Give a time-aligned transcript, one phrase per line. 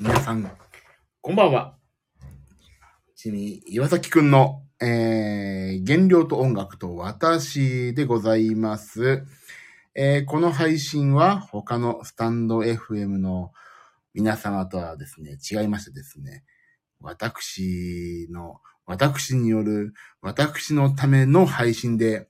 [0.00, 0.48] 皆さん、
[1.20, 1.76] こんばんは。
[3.16, 9.24] ちみ、岩崎くんの、えー、原料と音楽と私でございます。
[9.96, 13.50] えー、この配信は他のスタンド FM の
[14.14, 16.44] 皆様とはですね、違いましてですね、
[17.00, 22.28] 私の、私による、私のための配信で、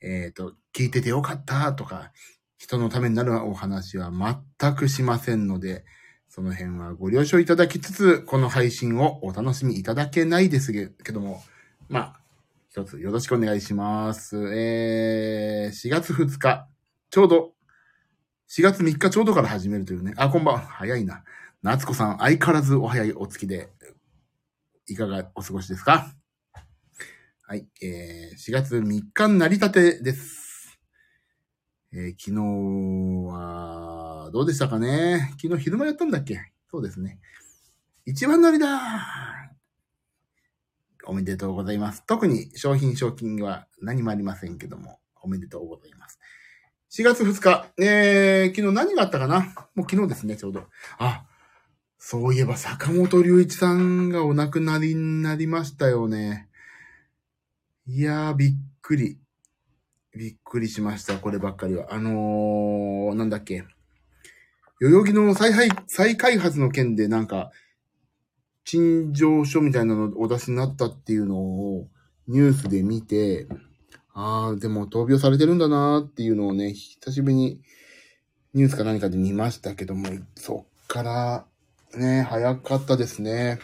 [0.00, 2.12] えっ、と、聞いててよかったとか、
[2.56, 5.84] 人のためになるお話は全くしませんので、
[6.30, 11.42] その辺はご了承いただきつつ、この配信をお楽しみいただけないですけども、
[11.88, 12.20] まあ、
[12.68, 14.36] 一つよろしくお願いします。
[14.54, 16.68] えー、4月2日、
[17.10, 17.54] ちょうど、
[18.48, 20.14] 4月3日ちょうどから始めるというね。
[20.16, 20.60] あ、こんばんは。
[20.60, 21.24] 早いな。
[21.62, 23.68] 夏子さん、相変わらずお早いお月で、
[24.86, 26.14] いかがお過ごしですか？
[27.42, 27.66] はい。
[27.82, 30.78] えー、4月3日になりたてです。
[31.92, 32.36] えー昨日
[33.28, 35.34] は、どうでしたかね？
[35.42, 36.40] 昨日昼間やったんだっけ？
[36.70, 37.20] そうですね。
[38.06, 38.80] 一番乗りだ
[41.06, 42.04] おめでとうございます。
[42.06, 46.18] 特に商品賞金は何もありませんけども、おめでとうございます。
[46.92, 49.54] 4月2日、えー、昨日何があったかな？
[49.74, 50.66] もう昨日ですね、ちょうど。
[50.98, 51.24] あ、
[51.98, 56.48] そういえば坂本隆一さんがお亡くなりになりましたよね。
[57.86, 59.18] いやー、びっくり。
[60.12, 61.94] びっくりしました、こればっかりは。
[61.94, 63.64] あのー、なんだっけ？
[64.80, 67.50] 代々木の再配再開発の件でなんか、
[68.64, 71.88] 陳情書みたいなのをお出しになったっていうのを
[72.28, 73.46] ニュースで見て、
[74.14, 77.60] ああ、でも闘病されてるんだなーっていうのをね、久しぶりに
[78.54, 81.44] ニュースか何かで見ましたけども、そっから
[81.94, 83.58] ね、早かったですね。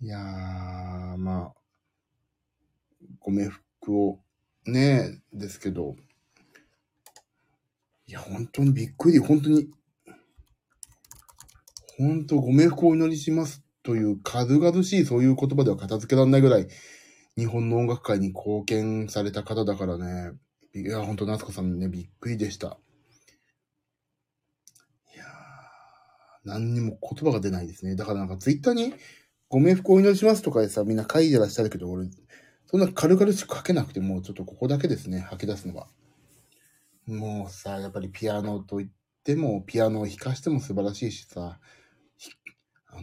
[0.00, 1.54] いやー、まあ、
[3.20, 4.20] ご冥福を
[4.64, 5.96] ね、ですけど、
[8.08, 9.68] いや、本当にびっくり、本当に、
[11.98, 16.68] 本当ご冥福をお祈りしますという軽々しいそういう言葉では片付けられないぐらい、
[17.36, 20.32] 日本の音楽界に貢献された方だからね、
[20.74, 22.78] いや、本当夏子さんね、びっくりでした。
[25.14, 25.24] いや、
[26.44, 27.96] 何にも言葉が出ないですね。
[27.96, 28.94] だからなんかツイッターに
[29.48, 32.08] ご冥福をお祈りしますとかでさ、みんな書いてらっしゃるけど、俺、
[32.66, 35.88] そんな軽々しく書けなくて、もうちょっとここだけですね、吐き出すのは。
[37.06, 38.90] もうさ、やっぱりピアノと言っ
[39.24, 41.60] ても、ピアノを弾かしても素晴らしいしさ、
[42.88, 43.02] あ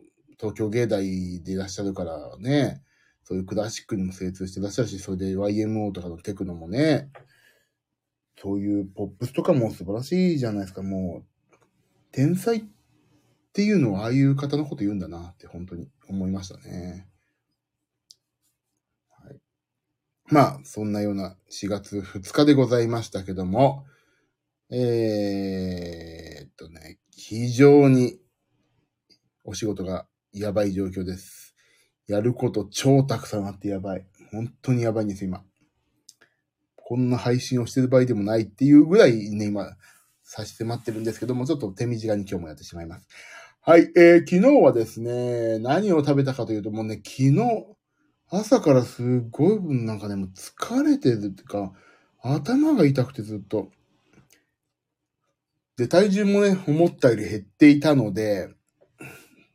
[0.00, 0.04] ー
[0.38, 2.82] 東京芸大でいらっしゃるからね、
[3.22, 7.08] そういうクラシックにも精通してらっしゃるし、それで YMO とかのテクノもね、
[8.36, 11.56] そういうポップスとかも素晴らしいじゃないですか、もう、
[12.12, 12.64] 天才っ
[13.52, 17.08] ていうのはああいう方のこと言うんだなって本当に思いましたね。
[19.08, 19.40] はい。
[20.30, 23.84] まあ、そんなような4月2日でございましたけども、
[24.70, 28.18] えーっとね、非常に
[29.44, 31.54] お仕事がやばい状況です。
[32.06, 34.06] やること超たくさんあってやばい。
[34.32, 35.44] 本当にやばいんです、今。
[36.76, 39.76] こんな配信をしてる場合でもないっていうぐらいね、今、
[40.22, 43.06] 差し迫ってるんですけども、ちょっと手短に今日もやってしまいます。
[43.60, 47.73] はい、えー、昨日はですね、何を食べたかというと、もうね、昨日、
[48.38, 51.72] 朝からすごいなんかね、も疲れてるっていうか、
[52.22, 53.70] 頭が痛くてずっと。
[55.76, 58.48] で、体重もね、思ったより減っていたので、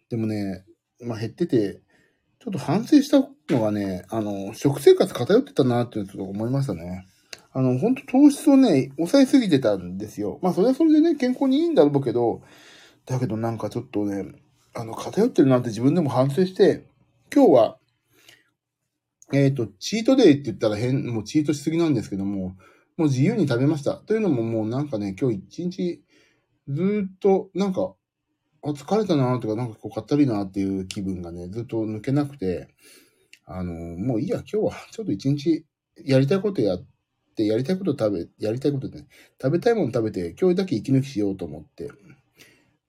[0.10, 0.66] でもね、
[1.02, 1.82] まあ減ってて、
[2.40, 7.06] ちょっと反省したのがね、あの、食生活偏ってたなっていうのちょっと思いましたね。
[7.52, 10.40] あの、本当糖質をね、抑えすぎてたんですよ。
[10.42, 12.44] まあそれはそれでね、健康にいいんだろうけど、
[13.06, 14.26] だけどなんかちょっとね、
[14.74, 16.86] あの、偏ってるなって自分でも反省して、
[17.34, 17.79] 今日は、
[19.32, 22.56] えっ、と、チートデイって言ったら変、もうチートしすぎなんですけども、
[22.98, 23.96] もう自由に食べました。
[23.96, 26.04] というのももうなんかね、今日一日、
[26.68, 27.94] ずっと、なんか、
[28.64, 32.70] あ、疲れたなとか、なんかこう、かったりなっていう気分がね、ずっと抜けなくて、
[33.46, 35.66] あの、もういいや、今日はちょっと一日
[36.04, 36.86] やりたいことやっ
[37.36, 39.08] て、やりたいこと食べ、やりたいことでね、
[39.42, 41.92] 食べたいもの食べて、今日だけ息抜きしようと思って、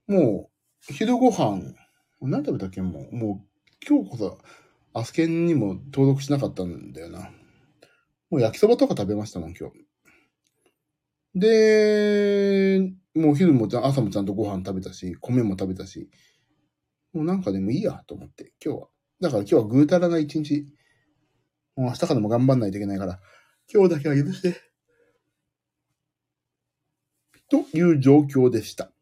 [0.09, 0.51] も
[0.89, 1.75] う、昼ご飯、
[2.21, 4.39] 何食べたっけもう、もう、今日こそ、
[4.93, 7.31] アスケンにも登録しなかったんだよな。
[8.31, 9.77] もう焼きそばとか食べましたもん、今日。
[11.35, 16.11] で、もう昼も、朝もちゃんとご飯食べたし、米も食べたし、
[17.13, 18.89] もうなんかでもいいやと思って、今日は。
[19.21, 20.67] だから今日はぐうたらな一日、
[21.77, 23.21] もう明日からも頑張んないといけないから、
[23.73, 24.61] 今日だけは許して。
[27.49, 28.93] という状況でした。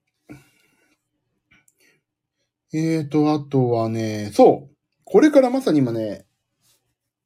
[2.73, 4.78] えーと、あとはね、そう。
[5.11, 6.27] これからまさに今ね、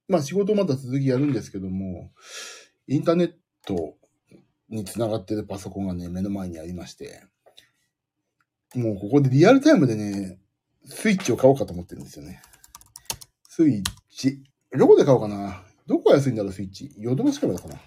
[0.08, 2.12] まあ仕事まだ続きやるんですけども、
[2.86, 3.32] インターネッ
[3.66, 3.96] ト
[4.68, 7.24] につながってるパソコンがね、目の前にありまして、
[8.76, 10.38] もうここでリアルタイムでね、
[10.84, 12.40] スイッチを買おうかと思ってるんですよね。
[13.48, 14.44] スイッチ。
[14.70, 15.64] どこで買おうかな？
[15.88, 16.94] どこが安いんだろう、スイッチ。
[16.98, 17.80] ヨドバシからだかな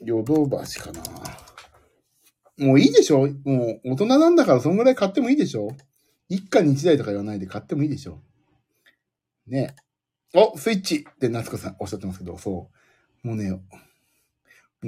[0.00, 1.02] ヨドバシかな
[2.58, 3.20] もういいでしょ？
[3.20, 5.68] もう大人なんだからそんぐらい買ってもいいでしょ？
[6.34, 8.20] 一家に一台とか言わないで買ってもいいでしょ
[9.46, 9.74] ね
[10.34, 12.70] お、スイッチって夏子さんおっしゃってますけど、そ
[13.24, 13.26] う。
[13.26, 13.60] もうね、も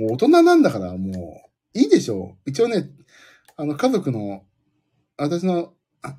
[0.08, 1.42] う大人なんだからも
[1.74, 2.90] ういいでしょ一応ね、
[3.56, 4.44] あの家族の、
[5.16, 5.72] 私の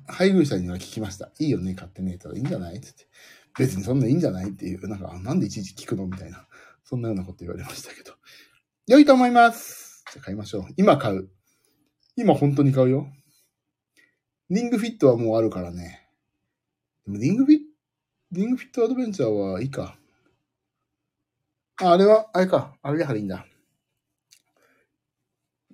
[0.06, 1.30] 配偶者には聞きました。
[1.38, 2.18] いいよね、買ってね。
[2.18, 2.76] たらいいんじゃない？
[2.76, 3.06] ってって。
[3.58, 6.06] 別にそんないいんじゃないっていう、なんか、なんでいちいち聞くの？
[6.06, 6.46] みたいな。
[6.84, 8.12] そんなようなこと言われましたけど。
[8.86, 10.04] 良いと思います。
[10.12, 10.66] じゃ買いましょう。
[10.76, 11.28] 今買う。
[12.16, 13.08] 今本当に買うよ。
[14.50, 16.08] リングフィットはもうあるからね。
[17.04, 17.64] でもリングフィット、
[18.32, 19.98] リングフィットアドベンチャーはいいか。
[21.82, 22.76] あ、あれは、あれか。
[22.82, 23.46] あれだからいいんだ。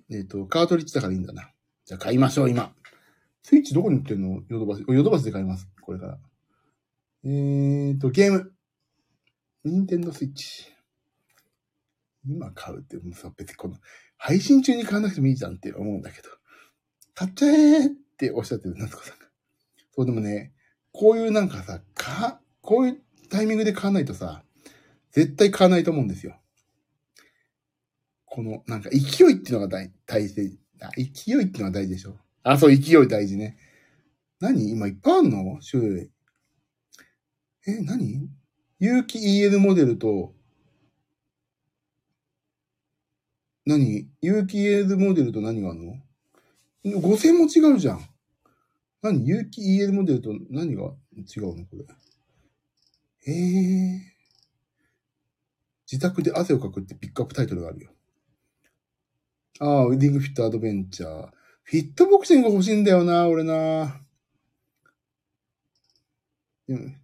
[0.09, 1.51] えっ、ー、と、カートリッジだからいいんだな。
[1.85, 2.73] じゃあ買いましょう、今。
[3.43, 4.41] スイッチどこに売ってんの？
[4.49, 4.85] ヨドバシ。
[4.87, 5.67] ヨドバシで買います。
[5.81, 6.17] これから。
[7.23, 8.53] えーと、ゲーム。
[9.63, 10.71] ニンテンドスイッチ。
[12.27, 13.75] 今買うって、もうさ、別にこの、
[14.17, 16.29] 配信中に買わなくてもいいじゃんって思うんだけど。
[17.13, 19.25] 買っちゃえーっておっしゃってる、夏子さんが。
[19.93, 20.53] そう、でもね、
[20.93, 24.43] こういうなんかさ、か、こういうタイミングで買わないとさ、
[25.11, 26.39] 絶対買わないと思うんですよ。
[28.25, 32.17] この、なんか勢いっていうのが大、大事、勢いっていうのが大事でしょ。
[32.43, 33.57] あ、そう、勢い大事ね。
[34.39, 34.69] 何？
[34.71, 35.59] 今いっぱいあんの？
[35.61, 36.11] 種類。
[37.67, 38.29] え、何？
[38.79, 40.33] 有機 EL モデルと、
[43.65, 44.09] 何？
[44.21, 46.04] 有機 EL モデルと何があるの？
[46.85, 48.09] ?5000 も違うじゃん。
[49.01, 49.25] 何？
[49.25, 50.83] 有機 EL モデルと何が
[51.17, 51.65] 違うの？
[51.65, 51.85] これ。
[53.27, 53.99] ええー。
[55.91, 57.89] 自宅で汗をかくってピックアップタイトルがあるよ。
[59.59, 61.29] ああ、ウェディングフィットアドベンチャー。
[61.63, 64.01] フィットボクシング欲しいんだよな、俺な。
[66.67, 67.01] うん。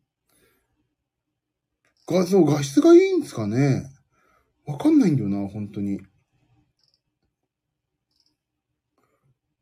[2.07, 3.89] 画像、画質がいいんですかね？
[4.66, 6.01] わかんないんだよな、本当に。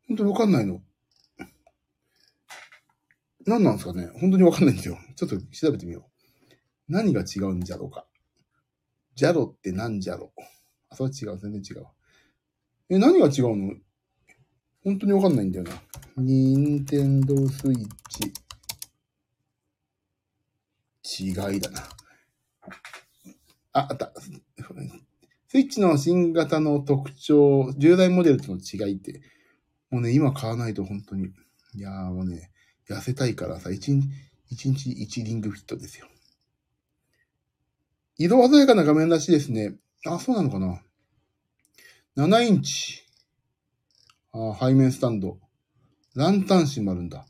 [0.09, 0.81] 本当にわかんないの。
[3.45, 4.97] 何なんですかね本当にわかんないんですよ。
[5.15, 6.09] ちょっと調べてみよ
[6.49, 6.53] う。
[6.87, 8.05] 何が違うんじゃろうか。
[9.15, 10.41] ジャロって何じゃろう
[10.89, 11.39] あ、それは違う。
[11.39, 11.85] 全然違う。
[12.89, 13.75] え、何が違うの？
[14.83, 15.71] 本当にわかんないんだよな。
[16.17, 17.87] ニンテンドースイッ
[21.03, 21.25] チ。
[21.25, 21.81] 違いだな。
[23.73, 24.11] あ、あった。
[25.47, 29.21] スイッチの新型の特徴、従来モデルとの違いって、
[29.89, 31.31] もうね、今買わないと本当に。
[31.75, 32.51] いやーもうね、
[32.89, 34.07] 痩せたいからさ、一日、
[34.49, 36.07] 一日一リングフィットですよ。
[38.17, 39.75] 色鮮やかな画面らしいですね。
[40.05, 40.81] あ、そうなのかな。
[42.17, 43.03] 7インチ。
[44.33, 45.39] あ背面スタンド。
[46.15, 47.25] ランタン紙もあるんだ。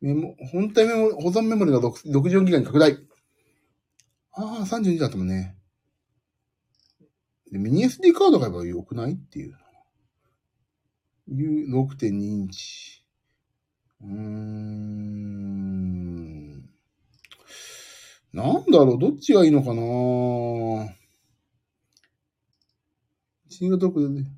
[0.00, 2.98] メモ、本体メモ、保存メモリが64ギガに拡大。
[4.32, 5.56] ああ、32だったもんね。
[7.50, 9.56] で、ミニ SD カード買えばよくないっていう。
[11.30, 13.04] 6.2インチ。
[14.00, 15.08] うーん。
[18.32, 19.82] なんだろう、どっちがいいのかな
[23.50, 24.30] 新型クでね。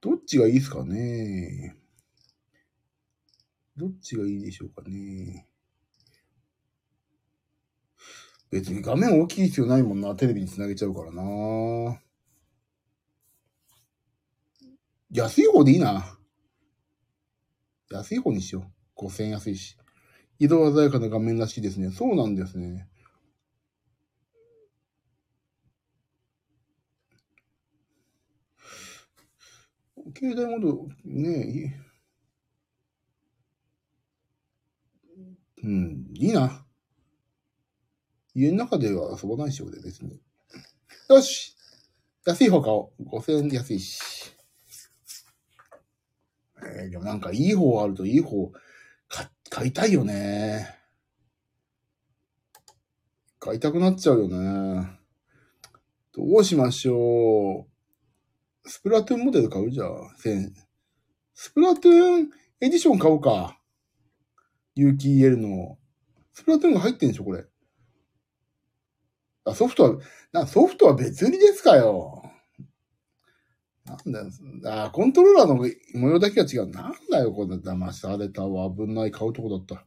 [0.00, 1.76] どっちがいいですかね
[3.76, 5.46] どっちがいいでしょうかね
[8.50, 10.14] 別に画面大きい必要ないもんな。
[10.16, 12.00] テレビにつなげちゃうからな。
[15.12, 16.16] 安い方でいいな。
[17.90, 19.06] 安い方にしよう。
[19.06, 19.76] 5000円安いし。
[20.38, 21.90] 色鮮やかな画面らしいですね。
[21.90, 22.88] そうなんですね。
[30.16, 31.90] 携帯モード、ねえ
[35.62, 36.64] うん、いいな。
[38.34, 40.20] 家の中では遊ばないし、俺別に。
[41.08, 41.56] よし
[42.24, 43.04] 安い方買おう。
[43.04, 44.39] 5000円安いし。
[46.64, 48.52] えー、でもなんかいい方あるといい方
[49.08, 50.76] 買買いたいよね。
[53.38, 54.90] 買いたくなっちゃうよね。
[56.12, 58.68] どうしましょう。
[58.68, 59.90] スプラトゥーンモデル買うじゃん。
[61.34, 63.58] スプラトゥーンエディション買おうか。
[64.74, 65.78] 有機 EL の。
[66.32, 67.44] スプラトゥーンが入ってんでしょ、これ。
[69.44, 69.98] あ、ソフトは、
[70.32, 72.19] な、ソフトは別売りですかよ。
[74.04, 74.30] なん
[74.60, 74.84] だよ。
[74.84, 75.56] あ、コントローラーの
[75.94, 76.70] 模様だけが違う。
[76.70, 77.56] なんだよ、これ。
[77.56, 78.70] 騙されたわ。
[78.74, 79.10] 危ない。
[79.10, 79.86] 買うとこだった。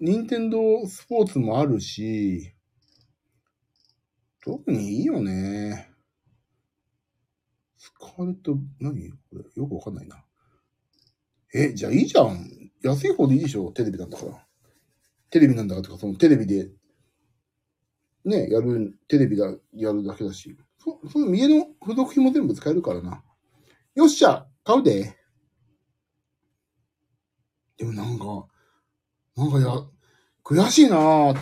[0.00, 2.52] ニンテンドースポーツもあるし、
[4.42, 5.90] 特にいいよね。
[7.78, 9.10] スカーレット、何？
[9.10, 10.22] これ、よくわかんないな。
[11.54, 12.70] え、じゃあいいじゃん。
[12.82, 14.46] 安い方でいいでしょテレビなんだから。
[15.30, 16.70] テレビなんだからとか、そのテレビで、
[18.24, 20.56] ね、やる、テレビだ、やるだけだし。
[20.86, 23.24] そ、その家の付属費も全部使えるからな。
[23.96, 25.16] よっしゃ買うで。
[27.76, 28.46] でもなんか、
[29.36, 29.66] なんかや、
[30.44, 31.34] 悔しいな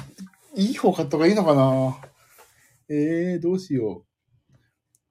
[0.57, 1.99] いい方買った方がいいのかな
[2.89, 4.05] ええー、どうしよう。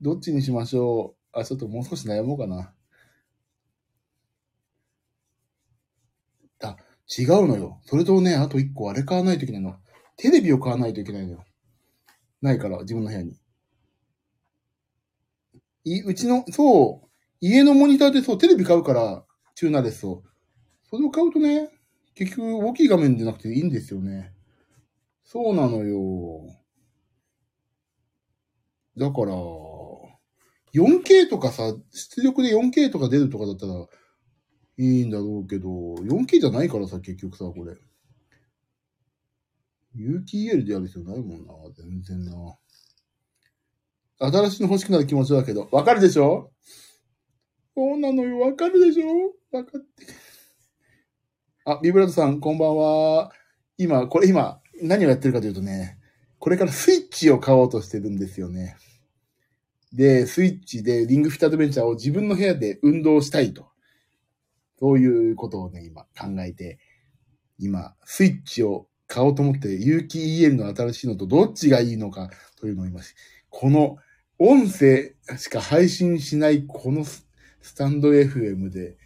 [0.01, 1.39] どっちにしましょう。
[1.39, 2.73] あ、ちょっともう少し悩もうかな。
[6.63, 7.79] あ、違うのよ。
[7.85, 9.75] それとね、あと一個あれ買わないといけないの。
[10.17, 11.45] テレビを買わないといけないのよ。
[12.41, 13.42] ないから、自分の部屋に。
[15.85, 17.07] い、うちの、そう、
[17.41, 19.25] 家のモニターでそう、テレビ買うから、
[19.55, 20.23] チューナーですと。
[20.89, 21.69] それを買うとね、
[22.15, 24.33] 結局大きい画面じゃなくていいんですよね。
[25.23, 26.47] そうなのよ。
[28.97, 29.33] だから、
[30.73, 33.73] 4K とかさ、出力で 4K とか出るとかだったら
[34.77, 37.75] いいんだろうけど、4K じゃないからさ、結局さ、これ。
[39.95, 42.57] 有機 EL でやる必要ないもんな、全然な。
[44.19, 46.51] 新しいの欲しくなる気持ちだけど、わかるでしょ？
[47.75, 49.07] そうなのよ、わかるでしょ？
[49.55, 50.05] わかって。
[51.65, 53.31] あ、ビブラートさん、こんばんは。
[53.77, 55.97] 今、これ今、何をやってるかというとね、
[56.39, 58.75] これからスイッチを買おうとしてるんですよね。
[59.93, 63.67] で、スイッチでリングフィットアドベンチャーを自分の部屋で運動したいと。
[64.79, 66.79] そういうことをね、今考えて、
[67.59, 72.29] 今、スイッチを買おうと思って、有機 EL の新しいのとどっちがいいのか
[72.59, 72.99] というのを今、
[73.55, 73.97] この
[74.39, 77.23] 音声しか配信しないこのス
[77.77, 78.97] タンド FM で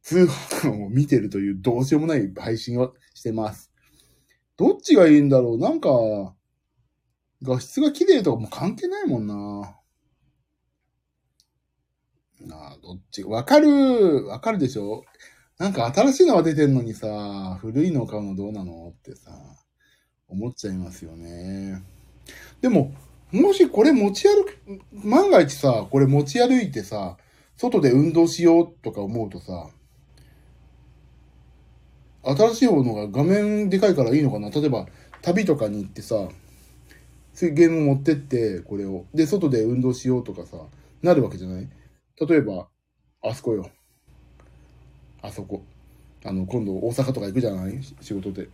[0.00, 0.28] 通
[0.62, 3.72] 販を見てるというどうしようもない配信をしてます。
[4.56, 5.58] どっちがいいんだろう？
[5.58, 5.90] なんか、
[7.42, 9.34] 画質が綺麗とかも関係ないもんな。
[12.40, 15.02] なあ、どっち、わかる、わかるでしょ？
[15.58, 18.94] なんか新しいのが出てんのにさ、古いの買うのどうなの？
[18.96, 19.32] ってさ、
[20.28, 21.82] 思っちゃいますよね。
[22.60, 22.94] でも、
[23.34, 24.56] もしこれ持ち歩く、
[24.92, 27.16] 万が一さ、これ持ち歩いてさ、
[27.56, 29.68] 外で運動しようとか思うとさ、
[32.22, 34.86] 新しい方のが画面でかいからいいのかな例えば、
[35.20, 36.28] 旅とかに行ってさ、
[37.34, 39.06] そういうゲーム持ってって、これを。
[39.12, 40.56] で、外で運動しようとかさ、
[41.02, 41.68] なるわけじゃない？
[42.28, 42.68] 例えば、
[43.20, 43.68] あそこよ。
[45.22, 45.64] あそこ。
[46.24, 47.80] あの、今度大阪とか行くじゃない？
[48.00, 48.48] 仕事で。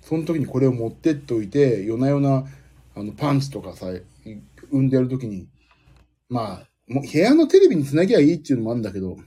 [0.00, 2.44] その時にこれを持ってっといて、夜な夜な、
[2.96, 3.86] あの、パンチとかさ、
[4.70, 5.46] 産んでやる時に、
[6.30, 9.18] まあ、もう部屋のテレビにつなぎゃいいっていうのもあるんだけど、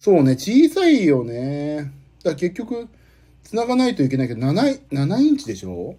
[0.00, 1.76] そうね、小さいよね。
[1.76, 1.90] だか
[2.30, 2.88] ら結局、
[3.44, 5.96] 繋がないといけないけど、7、7インチでしょ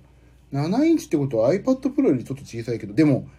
[0.52, 3.30] ?7 インチってことは iPad Pro よりちょっと小さいけど、でも、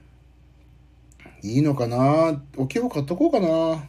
[1.42, 2.40] いいのかな？
[2.56, 3.84] 大きい方買っとこうかな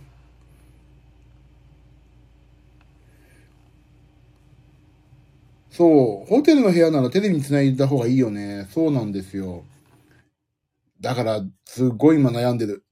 [5.74, 8.68] そう、ホテルの部屋ならテレビに繋いだ方がいいよね。
[8.72, 9.66] そうなんですよ。
[11.02, 12.86] だから、すごい今悩んでる。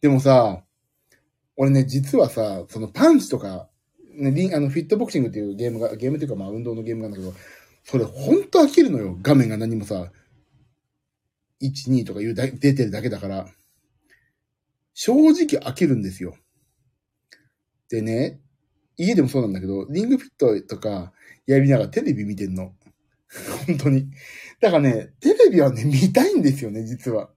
[0.00, 0.64] でもさ、
[1.56, 3.68] 俺ね、実はさ、そのパンチとか、
[4.16, 7.32] ね、リン、あの、フィットボクシングっていうゲームが、ゲームっていうかまあ運動のゲームなんだけど、
[7.84, 9.16] それほんと飽きるのよ。
[9.22, 10.10] 画面が何もさ、
[11.62, 13.46] 1、2とかいうだ出てるだけだから。
[14.94, 16.34] 正直飽きるんですよ。
[17.88, 18.40] でね、
[18.98, 21.12] 家でもそうなんだけど、リングフィットとか
[21.46, 22.74] やりながらテレビ見てんの。
[23.66, 24.10] 本当に。
[24.60, 27.26] だからね、テレビはね、見たいんですよね、実は。
[27.26, 27.32] だか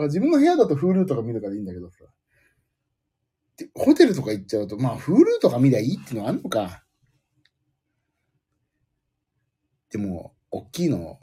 [0.00, 2.04] ら自分の部屋だと Hulu とか見るからいいんだけどさ。
[3.56, 6.84] で、ホテルとか行っちゃうと、まあ、Hulu とか見りゃいいっていうのはあんのか。
[9.90, 11.18] でも、大きいの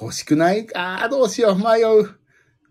[0.00, 0.66] 欲しくない？
[0.76, 2.18] ああ、どうしよう、迷う。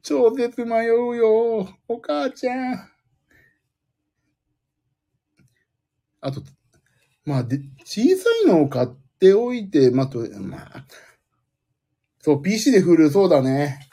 [0.03, 1.67] 超絶迷うよ。
[1.87, 2.89] お母ちゃん。
[6.21, 6.41] あと、
[7.25, 8.87] まあ、で、小さいのを買っ
[9.19, 10.85] ておいて、まあ、と、まあ、
[12.19, 13.87] そう、PC で振る、そうだね。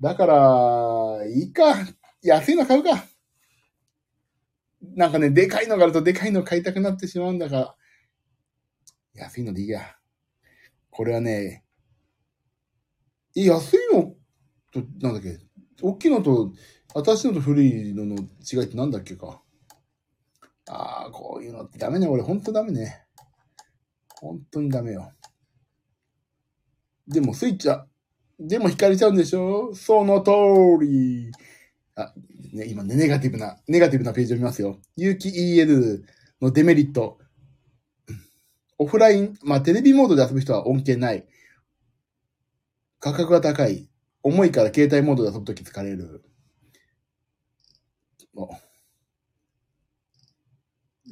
[0.00, 1.74] だから、いいか。
[2.22, 3.04] 安いの買うか。
[4.94, 7.76] なんかね、でかいのがあるとでかいの買いたくなってしまうんだから、
[9.14, 9.96] 安いのでいいや。
[10.90, 11.64] これはね、
[13.34, 14.14] え安いの
[14.72, 15.38] と、なんだっけ、
[15.82, 16.52] 大きいのと、
[16.94, 19.41] 私のと古いのの違いってなんだっけか。
[20.68, 22.06] ああ、こういうのってダメね。
[22.06, 23.04] 俺ほんとダメね。
[24.20, 25.12] 本当にダメよ。
[27.08, 27.86] でもスイッチは、
[28.38, 29.74] でも光れちゃうんでしょ？
[29.74, 30.30] その通
[30.80, 31.32] り。
[31.94, 32.14] あ、
[32.52, 34.78] ね、今ね、ネガティブな、ネガティブなページを見ますよ。
[34.96, 36.04] 有機 EL
[36.40, 37.18] のデメリット。
[38.78, 41.26] オフライン、まあ、テレビモードで遊ぶ人は恩恵ない。
[42.98, 43.88] 価格が高い。
[44.22, 46.24] 重いから携帯モードで遊ぶとき疲れる。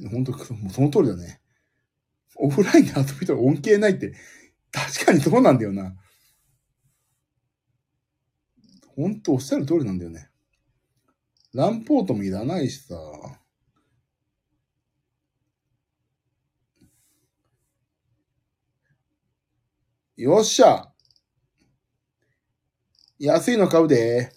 [0.08, 1.40] 本当その通りだね。
[2.36, 4.14] オフラインで遊ぶ人は恩恵ないって、
[4.72, 5.94] 確かにそうなんだよな。
[8.96, 10.30] 本当おっしゃる通りなんだよね。
[11.52, 12.94] ランポートもいらないしさ。
[20.16, 20.92] よっしゃ
[23.18, 24.32] 安いの買うで。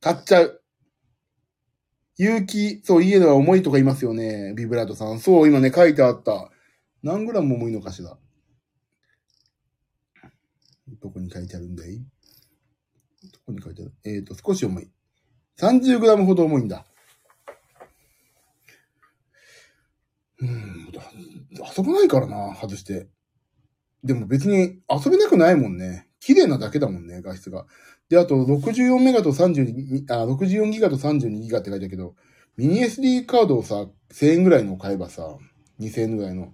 [0.00, 0.57] 買っちゃう。
[2.18, 4.52] 勇気、そう、家では重いとか言いますよね。
[4.56, 5.20] ビブラートさん。
[5.20, 6.50] そう、今ね、書いてあった。
[7.02, 8.18] 何グラム重いのかしら。
[11.00, 11.98] どこに書いてあるんだい？
[11.98, 12.04] ど
[13.46, 13.92] こに書いてある？
[14.04, 14.90] えっ、ー、と、少し重い。
[15.60, 16.84] 30グラムほど重いんだ。
[20.40, 20.92] うん、
[21.76, 23.08] 遊ばないからな、外して。
[24.02, 26.07] でも別に遊べなくないもんね。
[26.20, 27.66] 綺麗なだけだもんね、画質が。
[28.08, 32.14] で、あと64メガと32、あ、64ギガと32ギガって書いてあるけど、
[32.56, 35.36] ミニ SD カードをさ、1000円ぐらいの買えばさ、
[35.80, 36.52] 2000円ぐらいの、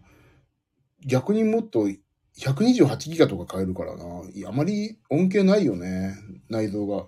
[1.06, 1.88] 逆にもっと
[2.36, 4.04] 128ギガとか買えるからな。
[4.48, 6.14] あまり恩恵ないよね。
[6.48, 7.06] 内臓が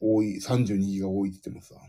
[0.00, 1.84] 多い、32ギガ多いって言ってもさ。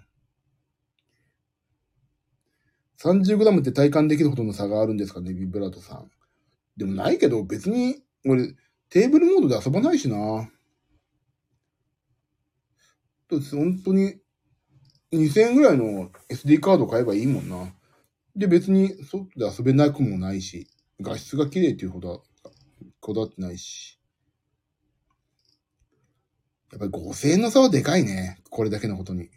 [3.02, 6.12] 30g って体感できるほどの差があるんですかね、ビブラートさん。
[6.78, 8.56] でもないけど、別に、俺、
[8.90, 10.50] テーブルモードで遊ばないしな。
[13.30, 14.16] 本当に、
[15.12, 17.74] 2000円ぐらいの SD カード買えばいいもんな。
[18.36, 20.68] で、別に外で遊べなくもないし、
[21.02, 22.24] 画質が綺麗っていうほど
[23.00, 24.00] こだわってないし。
[26.72, 28.42] やっぱり5000円の差はでかいね。
[28.50, 29.30] これだけのことに。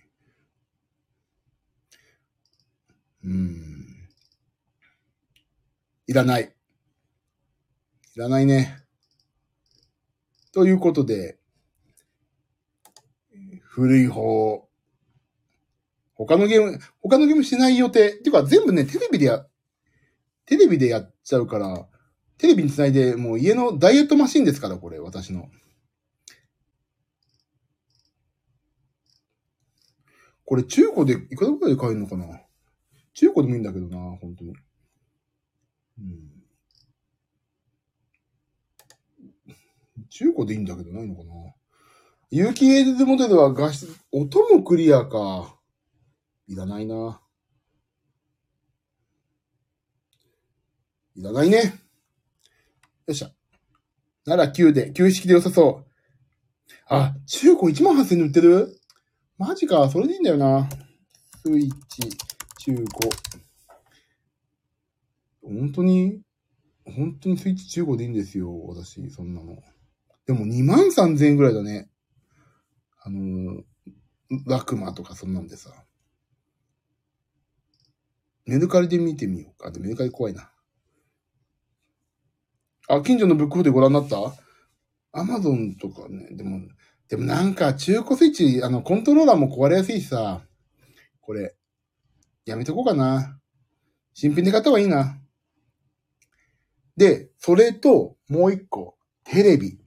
[3.25, 4.09] うん。
[6.06, 6.54] いらない。
[8.14, 8.81] いらないね。
[10.52, 11.38] ということで、
[13.62, 14.68] 古い方、
[16.14, 18.11] 他のゲーム、他のゲームしない予定。
[18.11, 19.46] っていうか全部ね、テレビでや、
[20.44, 21.88] テレビでやっちゃうから、
[22.37, 25.50] テレビにつないで、もう家のダイエットマシンですから、これ、私の。
[30.44, 32.42] これ中古でいくらぐらいで買えるのかな？
[33.14, 34.53] 中古でもいいんだけどな、本当に。
[35.98, 36.41] うん。
[40.14, 41.31] 中古でいいんだけどないのかな
[42.31, 45.59] 有機エイズモデルは画質、音もクリアか。
[46.46, 47.22] いらないな。
[51.16, 51.59] いらないね。
[53.07, 53.31] よっしゃ。
[54.27, 55.90] なら9で、旧式で良さそう。
[56.88, 58.81] あ、中古1万8000円で売ってる？
[59.38, 60.68] マジか、それでいいんだよな。
[61.42, 62.11] スイッチ、
[62.59, 62.87] 中古。
[65.42, 66.20] 本当に、
[66.85, 69.57] 本当にスイッチ中古でいいんですよ、私、そんなの。
[70.26, 71.90] でも2万3000円ぐらいだね。
[73.00, 73.62] あの、
[74.46, 75.70] ラクマとかそんなんでさ。
[78.46, 79.70] メルカリで見てみようか。
[79.78, 80.50] メルカリ怖いな。
[82.88, 84.16] あ、近所のブックオフでご覧になった？
[85.12, 86.28] アマゾンとかね。
[86.30, 86.61] でも、
[87.08, 90.42] でもなんか中古スイッチ、あの、コントローラーも壊れやすいしさ。
[91.20, 91.54] これ、
[92.44, 93.38] やめとこうかな。
[94.14, 95.18] 新品で買った方がいいな。
[96.96, 99.82] で、それと、もう一個、テレビ。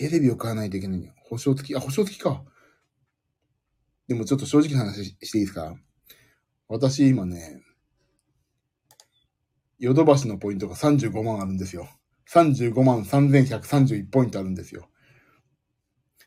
[0.00, 1.12] テレビを買わないといけないんよ。
[1.28, 2.42] 保証付き、あ、保証付きか。
[4.08, 5.76] でもちょっと正直な話していいですか？
[6.68, 7.60] 私今ね、
[9.78, 11.86] ヨドバシのポイントが35万あるんですよ。
[12.30, 14.88] 35万3131ポイントあるんですよ。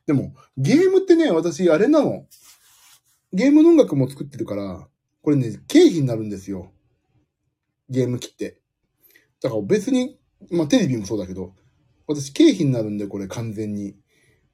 [0.05, 2.27] でも、ゲームってね、私、あれなの。
[3.31, 4.88] ゲームの音楽も作ってるから、
[5.23, 6.71] これね、経費になるんですよ。
[7.89, 8.59] ゲーム機って。
[9.41, 10.19] だから別に、
[10.51, 11.55] まあテレビもそうだけど、
[12.07, 13.95] 私経費になるんで、これ完全に。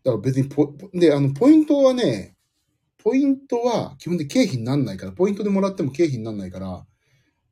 [0.03, 2.35] だから別にポ、で、あの、ポイントはね、
[2.97, 6.85] ポイントは基本的経費になんないから、ポイントでもらっても経費になんないから、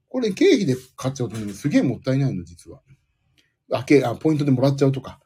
[0.10, 2.82] これ経費で買っちゃうとねすげえもったいないの、実は。
[3.72, 5.20] あ、けあ、ポイントでもらっちゃうとか。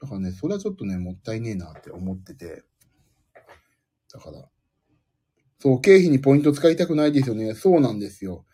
[0.00, 2.64] だからね、それはちょっとね、もったいねえなって思ってて。
[4.12, 4.48] だから、
[5.60, 7.54] そう、経費にポイント使いたくないですよね。
[7.54, 8.44] そうなんですよ。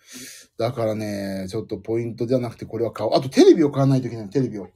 [0.58, 3.14] だからね、ちょっとポイントじゃなくてこれは買おう。
[3.14, 4.68] あとテレビを買わないといけない、テレビを。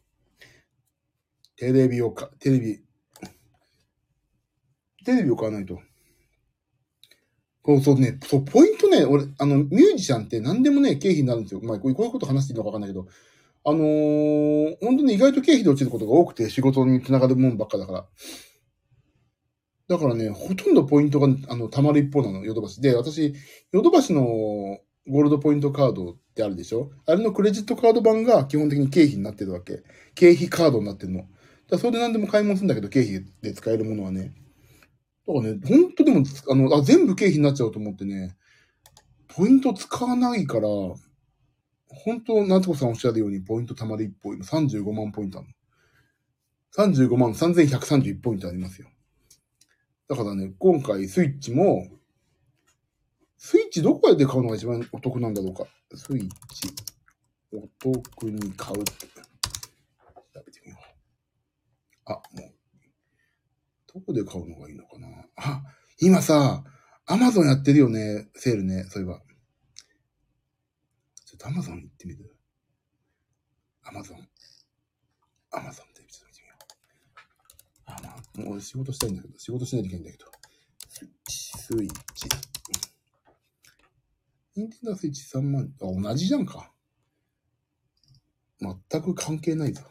[1.62, 2.80] テレビをか、テレビ、
[5.04, 5.78] テレビを買わないと。
[7.64, 11.60] そうそうね、そう、ポイントね、俺、あの、ミュージシャンって何でもね、経費になるんですよ。
[11.62, 13.06] まあ、こういうこと話していいのかわかんないけど、
[13.64, 18.08] あのー、本当に意外と経費で落ちることが多くて、仕事につながるもんばっかだから。
[19.86, 22.82] だからね、ほとんどポイントが、あの、溜まる一方なの、ヨドバシ。
[22.82, 23.36] で、私、
[23.70, 26.90] ヨドバシのゴールドポイントカードってあるでしょ？
[27.06, 29.84] あれのクレジットカード版が基本的に経費になってるわけ。
[30.16, 31.26] 経費カードになってるの。
[31.72, 34.34] だそれで何でも買い物するんだけど、経費で使えるものはね。
[35.26, 38.36] だからね、ほんとでも、あの、あ、全部経費になっちゃうと思ってね、
[39.28, 40.68] ポイント使わないから、
[41.86, 45.48] 本当なんとかさんおっしゃるように、ポイント貯まる一歩、今35万ポイントある
[46.76, 46.88] の。
[46.90, 48.88] 35万3131ポイントありますよ。
[50.08, 51.88] だからね、今回スイッチも、
[53.38, 55.64] スイッチどこで買うのが一番お得なんだろうか。
[55.94, 56.68] スイッチ、
[57.50, 59.31] お得に買うって。
[62.04, 62.54] あ、もう、
[63.92, 65.08] どこで買うのがいいのかな？
[65.36, 65.62] あ、
[65.98, 66.64] 今さ、
[67.06, 69.22] アマゾンやってるよね、セールね、そういえば。
[71.24, 72.36] ちょっとアマゾン行ってみる？
[73.82, 74.28] アマゾン。
[75.50, 76.58] アマゾンでちょっと見てみよう。
[77.86, 80.30] あ、まあ、もう仕事したいんだけど、仕事しないといけないんだけど。
[80.88, 82.28] スイッチ、スイッチ。
[84.54, 86.72] ニンテンドースイッチ3万、あ、同じじゃんか。
[88.60, 89.82] 全く関係ないぞ。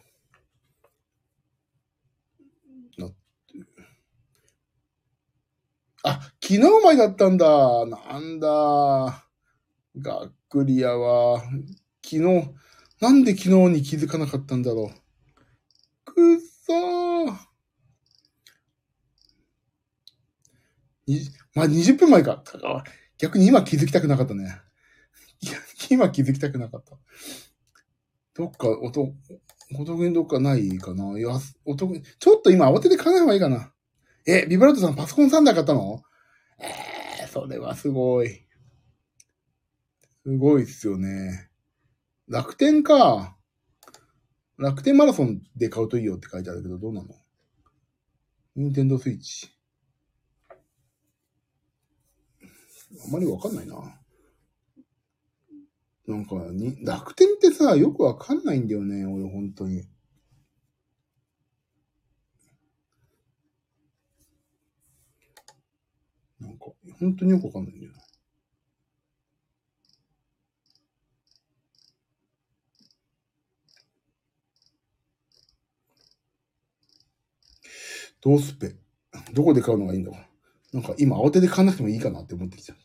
[2.98, 3.16] なっ
[3.48, 3.68] てる。
[6.04, 7.86] あ、昨日までだったんだ。
[7.86, 9.28] なんだ。
[10.00, 11.40] がっくりやわ。
[12.04, 12.22] 昨日、
[13.00, 16.12] なんで昨日に気づかなかったんだろう。
[16.12, 17.38] くっそー。
[21.06, 21.20] に
[21.54, 22.44] まあ、20分前か。
[23.20, 24.60] 逆に今気づきたくなかったね。
[25.92, 26.98] 今気づきたくなかった。
[28.34, 29.14] どっか、おと、
[29.78, 31.30] お得にどっかないかないや、
[31.66, 33.72] お得に、ちょっと今慌てて考えればいいかな。
[34.26, 36.02] え、ビブラートさんパソコン3台買ったの？
[36.62, 38.46] えー、それはすごい。
[40.24, 41.50] すごいっすよね。
[42.28, 43.38] 楽天か。
[44.58, 47.08] 楽天マラソンで買うといいよって書いてあるけど、どうなの？
[48.56, 49.50] ニンテンドスイッチ。
[53.04, 53.76] あまりわかんないな。
[56.08, 59.88] なんかに、楽天ってさ、よくわかんないんだよね、俺、本当に。
[66.40, 66.66] なんか、
[67.02, 67.98] 本当によくわかんないんだよな。
[78.22, 78.76] どうすっぺ
[79.34, 80.18] どこで買うのがいいんだろ
[80.74, 82.78] うなんか今慌てて買わなくてもいいかなって思ってきちゃう。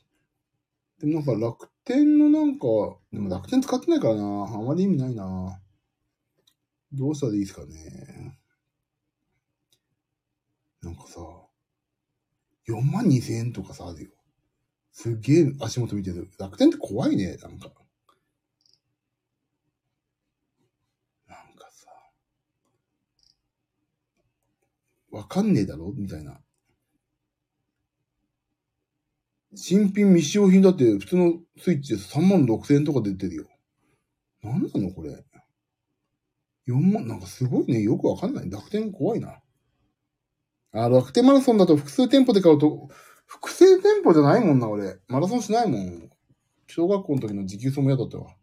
[0.98, 2.66] でもなんか楽天のなんか、
[3.12, 4.22] でも楽天使ってないからな。
[4.22, 5.60] あまり意味ないな。
[6.92, 8.38] どうしたらいいですかね。
[10.82, 11.20] なんかさ、
[12.68, 14.10] 4万2千円とかさ、あるよ。
[14.92, 16.30] すげえ足元見てる。
[16.38, 17.70] 楽天って怖いね、なんか。
[21.28, 21.88] なんかさ、
[25.10, 25.92] わかんねえだろ？
[25.94, 26.40] みたいな。
[29.54, 33.46] 新品未使用品だって普通のスイッチで3万6千円とか出てるよ。
[34.42, 35.24] なんなのこれ
[36.68, 37.80] ？4万、なんかすごいね。
[37.80, 38.50] よくわかんない。
[38.50, 39.40] 楽天怖いな。
[40.84, 42.88] あ、楽天マラソンだと複数店舗で買うと、
[43.26, 44.98] 複数店舗じゃないもんな、俺。
[45.08, 46.10] マラソンしないもん。
[46.68, 48.34] 小学校の時の持久走も嫌だったわ。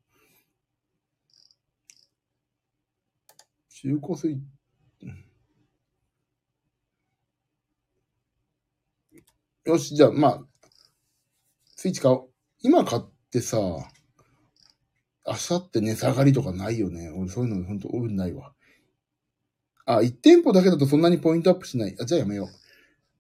[3.70, 4.44] 中古スイッチ。
[9.66, 10.44] よし、じゃあ、まあ、
[11.76, 12.30] スイッチ買おう。
[12.64, 17.10] 今買ってさ、明後日値下がりとかないよね。
[17.10, 18.54] 俺そういうのほんと運ないわ。
[19.86, 21.96] あ、1店舗だけだとそんなにポイントアップしない。
[22.00, 22.48] あ、じゃあやめよう。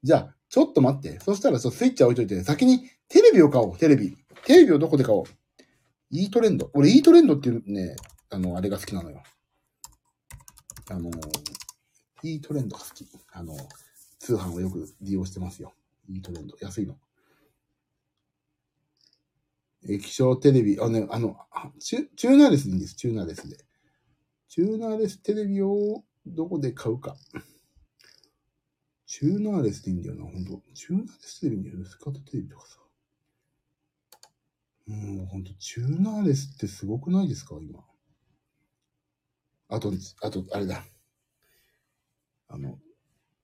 [0.03, 1.19] じゃあ、ちょっと待って。
[1.19, 4.17] そしたらスイッチ置いといて、先にテレビを買おう、テレビ。
[4.45, 5.25] テレビをどこで買おう
[6.11, 6.69] ?E トレンド。
[6.73, 7.95] 俺 E トレンドっていうね、
[8.29, 9.23] あの、あれが好きなのよ。
[10.89, 11.09] あの、
[12.21, 13.07] E トレンドが好き。
[13.31, 13.55] あの、
[14.19, 15.73] 通販をよく利用してますよ。
[16.09, 16.55] E トレンド。
[16.61, 16.97] 安いの。
[19.89, 21.35] 液晶テレビ、あの、あの、
[21.79, 22.95] チュチューナーレスでいいんです。
[22.95, 23.57] チューナーレスで。
[24.47, 27.15] チューナーレステレビをどこで買うか。
[29.05, 30.61] チューナーレスでいいんだよな、ほんと。
[30.73, 32.79] チューナーレステレビによるスカートテレビとかさ。
[34.87, 37.79] もうほんと、チューナーレスってすごくないですか、今。
[39.69, 40.83] あと、あと、あれだ。
[42.47, 42.77] あの、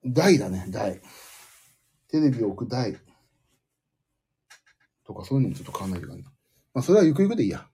[0.06, 1.02] 台だね、台。
[2.08, 2.98] テレビを置く台。
[5.06, 6.24] とかそういうのもちょっと買わないといけない。
[6.24, 7.68] まあ、それはゆくゆくでいいや。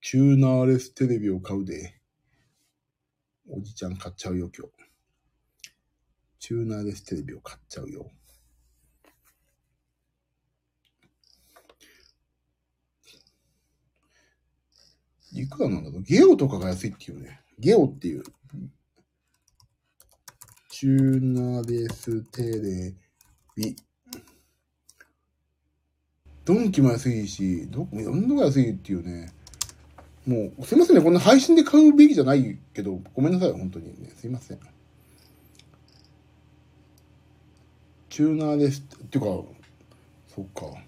[0.00, 2.01] チューナーレステレビを買うで。
[3.54, 4.72] おじちゃん買っちゃうよ、今日。
[6.38, 8.10] チューナーレステレビを買っちゃうよ。
[15.34, 16.02] いくらなんだろう？
[16.02, 17.40] ゲオとかが安いっていうね。
[17.58, 18.22] ゲオっていう。
[20.70, 22.94] チューナーレステレ
[23.54, 23.76] ビ。
[26.44, 29.32] ドンキも安いし、どこ、いろんなのが安いっていうね。
[30.26, 31.02] もう、すいませんね。
[31.02, 33.52] こんな配信で買うべきじゃないけど、ごめんなさい。
[33.52, 34.10] 本当にね。
[34.16, 34.58] すいません。
[38.08, 38.82] チューナーです。
[39.04, 39.26] っていうか、
[40.34, 40.78] そっか。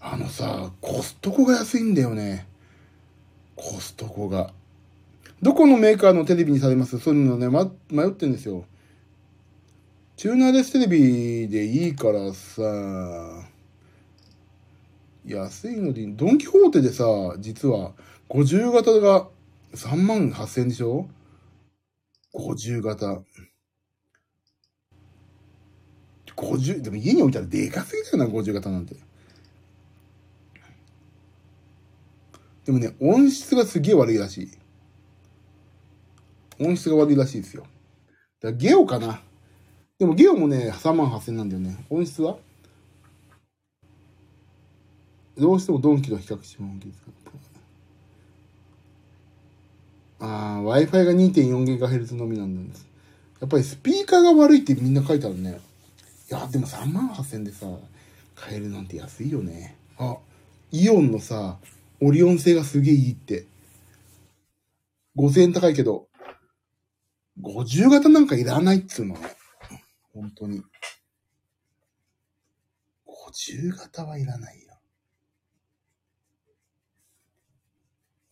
[0.00, 2.46] あのさ、コストコが安いんだよね。
[3.54, 4.52] コストコが。
[5.42, 6.98] どこのメーカーのテレビにされます？
[6.98, 8.64] そういうのね、ま、迷ってんですよ。
[10.16, 12.62] チューナーレステレビでいいからさ、
[15.24, 17.04] 安いので、ドンキホーテでさ、
[17.38, 17.92] 実は
[18.28, 19.28] 50型が
[19.74, 21.08] 3万8000でしょ
[22.34, 23.22] ?50 型。
[26.36, 28.96] 50、でも家に置いたらでかすぎだよな、50型なんて。
[32.64, 34.50] でもね、音質がすげえ悪いらしい。
[36.64, 37.64] 音質が悪いらしいですよ。
[38.40, 39.20] だゲオかな。
[39.98, 41.84] でもゲオもね、3万8000なんだよね。
[41.90, 42.38] 音質は？
[45.40, 47.10] どうしてもドンキと比較しても OK ですか
[50.20, 52.86] ああ、Wi-Fi が 2.4GHz のみなんです。
[53.40, 55.58] やっぱりスピーカーが悪いってみんな書いてあるね。
[56.30, 57.66] いや、でも3万8000でさ、
[58.34, 59.76] 買えるなんて安いよね。
[59.96, 60.18] あ、
[60.72, 61.56] イオンのさ、
[62.02, 63.46] オリオン性がすげえいいって。
[65.16, 66.08] 5000円高いけど、
[67.40, 69.20] 50型なんかいらないっつうのね。
[70.12, 70.62] 本当に。
[73.06, 74.69] 50型はいらないよ。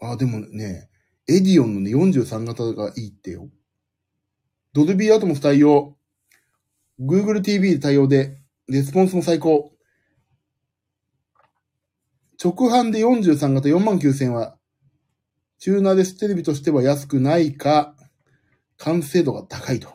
[0.00, 0.88] あ、でもね、
[1.26, 3.48] エディオンのね、43型がいいってよ。
[4.72, 5.96] ドルビーアトモス対応。
[7.00, 9.72] Google TV 対応で、レスポンスも最高。
[12.42, 14.56] 直販で43型4万9000は、
[15.58, 17.96] チューナーレステレビとしては安くないか、
[18.76, 19.88] 完成度が高いと。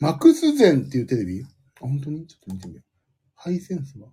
[0.00, 1.42] マクスゼンっていうテレビ？
[1.42, 1.46] あ、
[1.80, 2.26] 本当に？
[2.26, 2.84] ちょっと見てみよう。
[3.36, 4.08] ハイセンスは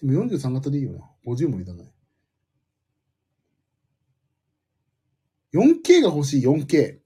[0.00, 1.00] でも43型でいいよな。
[1.26, 1.92] 50もいらない。
[5.52, 7.00] 4K が欲しい、4K。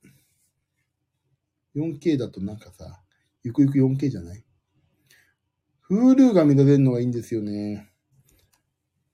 [1.74, 3.00] 4K だとなんかさ、
[3.42, 4.44] ゆくゆく 4K じゃない
[5.88, 7.90] ?Hulu が見られるのがいいんですよね。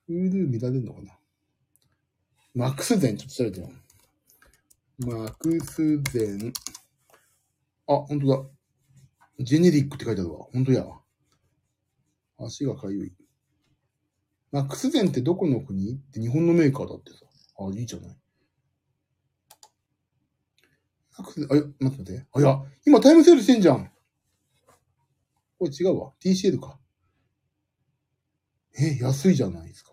[0.08, 1.12] Hulu 見られるのかな？
[2.54, 3.72] マックスゼン、ちょっと調べてみよ。
[5.18, 6.52] マックスゼン。
[7.86, 8.42] あ、ほんとだ。
[9.44, 10.46] ジェネリックって書いてあるわ。
[10.50, 10.86] ほんとや。
[12.38, 13.15] 足がかゆい。
[14.56, 15.92] マックスゼンってどこの国？
[15.92, 17.18] って日本のメーカーだってさ。
[17.58, 18.16] あ、いいじゃない。
[21.18, 22.26] マックス、あ、待って待って。
[22.32, 23.90] あ、いや、今タイムセールしてんじゃん。
[25.58, 26.12] これ違うわ。
[26.24, 26.78] TCL か。
[28.78, 29.92] え、安いじゃないですか。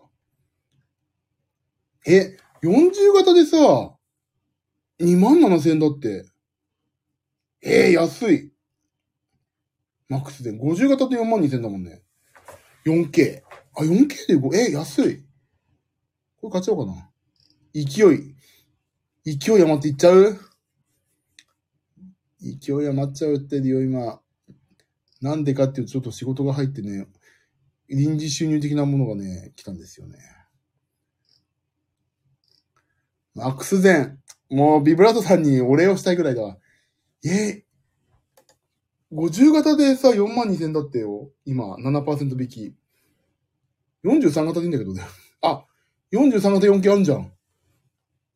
[2.06, 3.58] え、40型でさ、
[4.98, 6.24] 2万7千円だって。
[7.60, 8.50] えー、安い。
[10.08, 12.00] マックスで50型で4万2千だもんね。
[12.86, 13.42] 4K。
[13.76, 15.24] あ、4K で5、え、安い。
[16.40, 17.10] これ買っちゃおうかな。
[17.74, 17.80] 勢
[18.14, 18.34] い。
[19.36, 20.38] 勢い余っていっちゃう？
[22.40, 24.20] 勢い余っちゃうってるよ、今。
[25.20, 27.08] なんでかっていうと、ちょっと仕事が入ってね、
[27.88, 30.18] 臨時収入的なものがね、来たんですよね。
[33.34, 34.18] マックスゼン。
[34.50, 36.58] もうビブラートさんにお礼をしたいぐらいだわ。
[37.24, 37.64] え
[39.12, 41.30] 50型でさ、4万2000だってよ。
[41.44, 42.74] 今、7%引き。
[44.04, 45.02] 43型でいいんだけどね。
[45.40, 45.64] あ、
[46.12, 47.32] 43型 4K あんじゃん。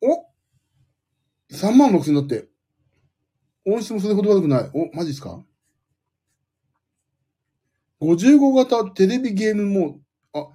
[0.01, 0.25] お
[1.51, 2.47] ?3 万6000だって。
[3.65, 4.69] 音質もそれほど悪くない。
[4.73, 5.43] お、マジっすか
[8.01, 9.99] ?55 型テレビゲームも、
[10.33, 10.47] あ、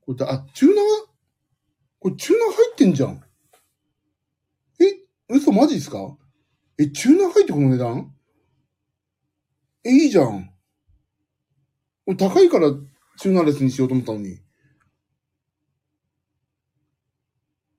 [0.00, 0.84] これだ、あ、チューナー？
[1.98, 3.22] これチューナー入ってんじゃん。
[4.80, 4.84] え
[5.28, 6.16] 嘘マジっすか？
[6.78, 8.14] え、チューナー入ってこの値段？
[9.84, 10.50] え、いいじゃん。
[12.06, 12.70] 俺高いから
[13.16, 14.38] チューナーレスにしようと思ったのに。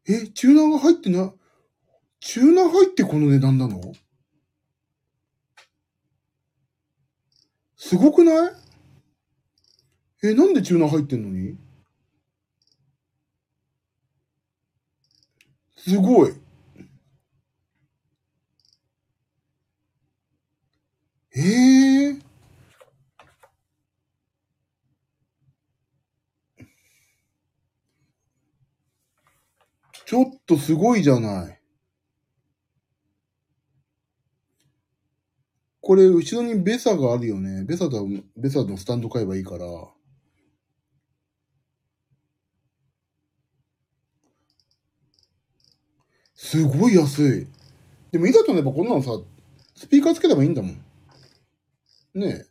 [0.10, 1.34] え、チューナーが入ってな、
[2.20, 3.94] チューナー入ってこの値段なの？
[7.76, 8.52] すごくない？
[10.24, 11.58] え、なんでチューナー入ってんのに？
[15.76, 16.34] すごい。
[21.36, 22.22] ええー、
[30.08, 31.60] ちょっとすごいじゃない。
[35.82, 37.66] これ、後ろにベサがあるよね。
[37.66, 38.00] ベサだ、
[38.38, 39.66] ベサのスタンド買えばいいから。
[46.36, 47.48] すごい安い。
[48.12, 49.12] でもいざとなればこんなのさ、
[49.76, 50.82] スピーカーつければいいんだもん。
[52.14, 52.46] ね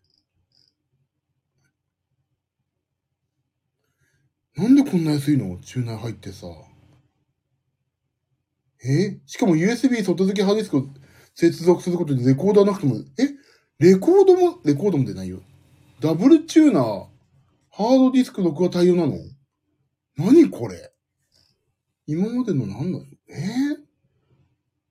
[4.59, 4.61] え。
[4.61, 5.59] なんでこんな安いの？
[5.61, 6.49] チューナー入ってさ。
[8.87, 9.21] え？
[9.27, 10.87] しかも USB 外付けハードディスクを
[11.35, 13.31] 接続することでレコーダーなくても、え？
[13.79, 15.41] レコードも、レコードも出ないよ。
[16.01, 16.85] ダブルチューナー、
[17.71, 19.19] ハードディスク録画対応なの？
[20.17, 20.93] 何これ？
[22.07, 23.77] 今までの何なのえ、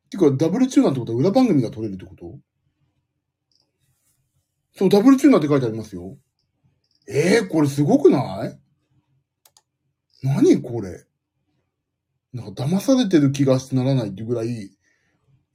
[0.09, 2.37] てか、ダブルチューナーってことは裏番組が撮れるってこと？
[4.77, 6.17] そう、ダブルチューナーって書いてありますよ。
[7.07, 7.37] え？
[7.37, 8.59] えー、これすごくない？
[10.21, 11.05] 何これ？
[12.35, 14.69] なんか騙されてる気がしてならないっていうぐらい、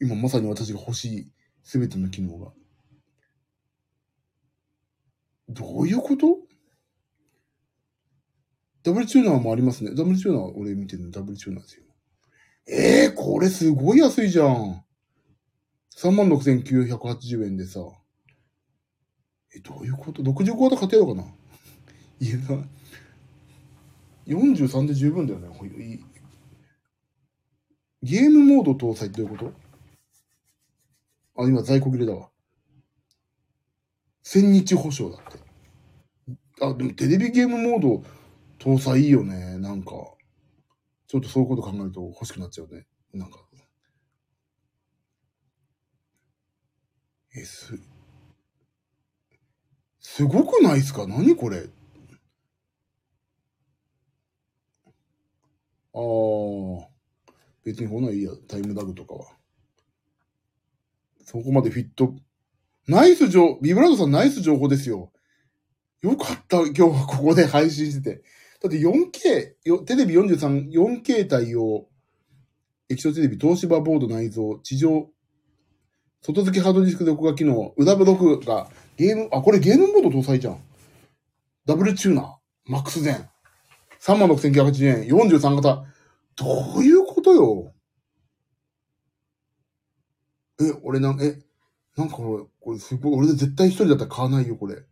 [0.00, 1.30] 今まさに私が欲しい
[1.62, 2.52] すべての機能が。
[5.50, 6.38] どういうこと？
[8.82, 9.94] ダブルチューナーもありますね。
[9.94, 11.84] ダブルチューナー俺見てるのダブルチューナーですよ。
[12.66, 14.82] ええー、これすごい安いじゃん。
[15.98, 17.80] 36,980円でさ。
[19.54, 21.28] え、どういうこと ?65 型買ってやろうかな。
[22.20, 22.38] いや、
[24.28, 25.48] 43で十分だよね。
[28.02, 29.44] ゲームモード搭載ってどういうこ
[31.36, 31.42] と？
[31.42, 32.30] あ、今在庫切れだわ。
[34.22, 35.38] 千日保証だって。
[36.62, 38.04] あ、でもテレビゲームモード
[38.58, 39.58] 搭載いいよね。
[39.58, 39.92] なんか。
[41.06, 42.86] ちょっとそういうこと考えると欲しくなっちゃうね。
[43.12, 43.38] なんか。
[47.36, 47.78] え、す、
[50.00, 51.06] すごくないっすか？
[51.06, 51.68] 何これ？
[55.94, 56.90] ああ。
[57.64, 59.26] 別にほないいや、タイムラグとかは。
[61.24, 62.14] そこまでフィット。
[62.88, 65.12] ナイス情、ビブラードさんナイス情報ですよ。
[66.02, 68.22] よかった、今日はここで配信してて。
[68.62, 71.86] だって 4K、テレビ43、4K 対応、
[72.88, 75.08] 液晶テレビ、東芝ボード内蔵、地上、
[76.22, 80.60] 外付けハードディスク録画機能、裏ブロックが、ゲーム、あ、これゲームモード搭載じゃん。
[81.64, 82.34] ダブルチューナー、
[82.66, 83.28] マックスゼン。
[84.00, 85.84] 36,980円、43型。
[86.36, 87.74] どういうことよ
[90.60, 91.38] え、俺なん、え、
[91.96, 94.84] なんかこれ、これすごい、俺絶対一人だったら買わないよ、これ。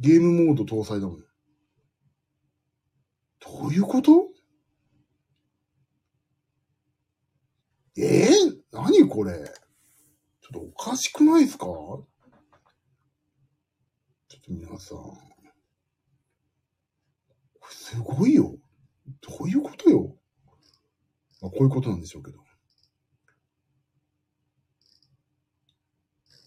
[0.00, 1.18] ゲームモード搭載だもん。
[1.20, 1.26] ど
[3.68, 4.28] ういうこと？
[7.96, 8.28] え？
[8.28, 9.32] ー、何これ？
[10.40, 11.66] ちょっとおかしくないですか？
[11.66, 12.06] ちょ
[14.36, 14.98] っと皆さん。
[17.70, 18.56] すごいよ。
[19.20, 20.17] どういうことよ？
[21.40, 22.38] まあ、こういうことなんでしょうけど。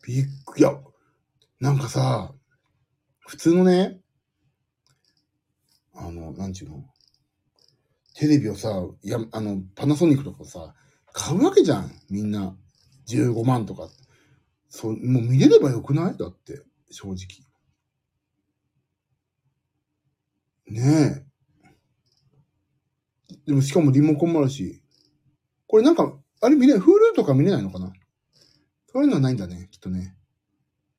[0.06, 0.72] びっく、いや、
[1.60, 2.34] なんかさ、
[3.20, 4.00] 普通のね、
[5.94, 6.84] あの、なんちゅうの？
[8.16, 10.74] テレビをさ、や、あの、パナソニックとかさ、
[11.14, 11.92] 買うわけじゃん。
[12.10, 12.56] みんな。
[13.08, 13.90] 15万とか。
[14.70, 16.18] そう、もう見れればよくない？
[16.18, 17.18] だって、正直。
[20.68, 21.26] ね
[23.30, 23.36] え。
[23.46, 24.81] でもしかもリモコンもあるし。
[25.72, 27.94] これなんか、あれ見れない ?Hulu とか見れないのかな？
[28.92, 30.18] そういうのはないんだね、きっとね。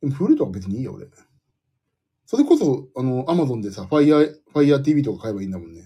[0.01, 1.09] でも Hulu とか別にいいよ、俺。
[2.25, 5.83] それこそ、あの、アマゾンでさ、Fire、Fire TV とか買えばいいんだもんね。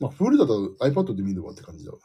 [0.00, 1.98] まあ、フルだと iPad で見るわって感じだわ。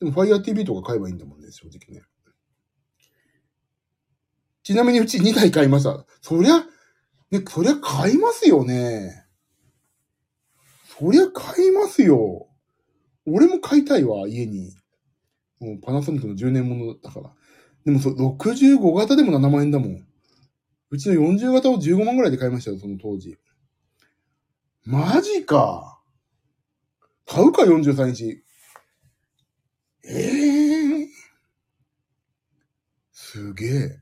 [0.00, 2.04] でも Fire TV とか買えばいいんだもんね、正直ね。
[4.64, 6.04] ちなみにうち2台買いました。
[6.20, 6.64] そりゃ、
[7.30, 9.24] ね、そりゃ買いますよね。
[10.98, 12.48] そりゃ買いますよ。
[13.26, 14.72] 俺も買いたいわ、家に。
[15.60, 17.30] もうパナソニックの10年ものだから。
[17.84, 20.06] でもそう、65型でも7万円だもん。
[20.90, 23.38] うちの40型を15万ぐらいで買いましたよ、その当時。
[24.84, 26.00] マジか。
[27.26, 28.44] 買うか、43インチ。
[30.04, 31.06] ええー、
[33.12, 34.00] すげえ。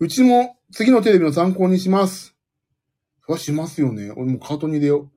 [0.00, 2.34] うちも次のテレビの参考にします。
[3.26, 4.10] そしますよね。
[4.10, 5.10] 俺もカートに入れよう。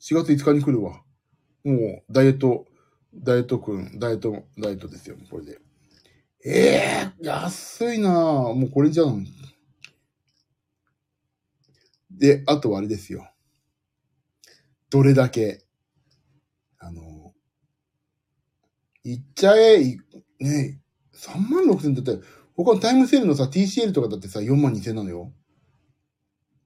[0.00, 1.02] 4月5日に来るわ。
[1.64, 2.66] もう、ダイエット、
[3.14, 5.58] ダイエットくん、ダイエット、ダイエットですよ、これで。
[6.44, 8.54] ええー、安いなぁ。
[8.54, 9.26] もうこれじゃん。
[12.10, 13.28] で、あとはあれですよ。
[14.90, 15.64] どれだけ、
[16.78, 17.34] あの、
[19.04, 19.96] いっちゃえ、
[20.40, 20.80] ね
[21.14, 22.24] 3万6千だって、
[22.56, 25.32] 他のタイムセールのさ、TCL とかだってさ、4万2千なのよ。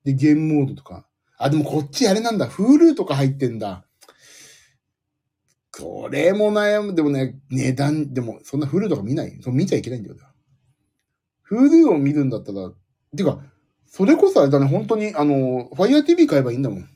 [0.04, 1.06] で、ゲームモードとか。
[1.38, 2.48] あ、でもこっちあれなんだ。
[2.48, 3.84] Hulu とか入ってんだ。
[5.74, 6.94] これも悩む。
[6.94, 9.38] でもね、値段、でも、そんな Hulu とか見ない。
[9.42, 10.16] そ見ちゃいけないんだよ。
[11.50, 12.70] Hulu を見るんだったら、
[13.16, 13.42] てか、
[13.86, 16.88] それこそあれだね、本当に、あの、Fire TV 買えばいいんだもん。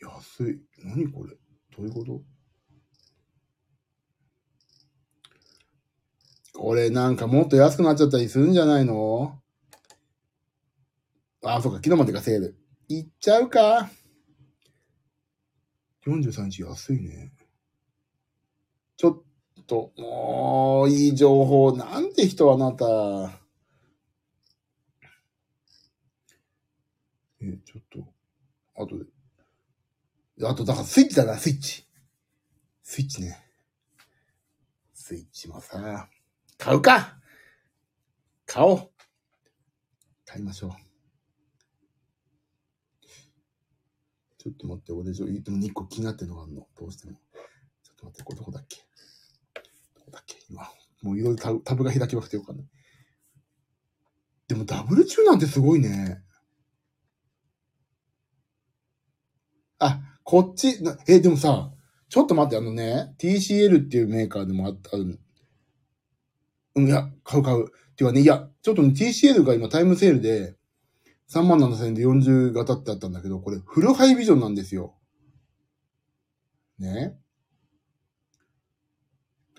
[0.00, 0.60] 安い。
[0.84, 1.36] 何これ？
[1.76, 2.22] どういうこと？
[6.54, 9.40] これなんかもっと安くなっちゃったりするんじゃないの？
[11.44, 12.56] あ、そうか、昨日までがセール。
[12.88, 13.90] いっちゃうか。
[16.08, 17.32] 43日安いね。
[18.96, 19.24] ちょ
[19.60, 21.72] っと、もう、いい情報。
[21.72, 22.86] なんて人あなた。
[27.40, 28.04] え、ちょっと、
[28.82, 29.04] あとで。
[30.46, 31.86] あと、だからスイッチだな、スイッチ。
[32.82, 33.38] スイッチね。
[34.94, 36.08] スイッチもさ、
[36.56, 37.18] 買うか
[38.46, 38.90] 買おう
[40.24, 40.87] 買いましょう。
[44.38, 46.66] ちょっと待って、俺、ちょ、でも2個気になってるのがあるの。
[46.78, 47.14] どうしても。
[47.14, 47.18] ちょ
[47.92, 48.76] っと待って、これどこだっけ？
[49.96, 50.36] どこだっけ？
[50.48, 50.62] 今。
[51.02, 52.66] もういろいろタブが開きまくてよかんない。
[54.48, 56.22] でもダブルチューなんてすごいね。
[59.78, 61.72] あ、こっち、え、でもさ、
[62.08, 65.04] ちょっと待って、あのね、TCL っていうメーカーでもあった、う
[66.80, 67.66] ん、いや、買う買う。
[67.66, 70.57] っていうかね、いや、ちょっとね、TCL が今タイムセールで、
[71.30, 74.94] 3万7000円で40型ってあったんだけど、これフルハイビジョンなんですよ。
[76.78, 77.18] ね。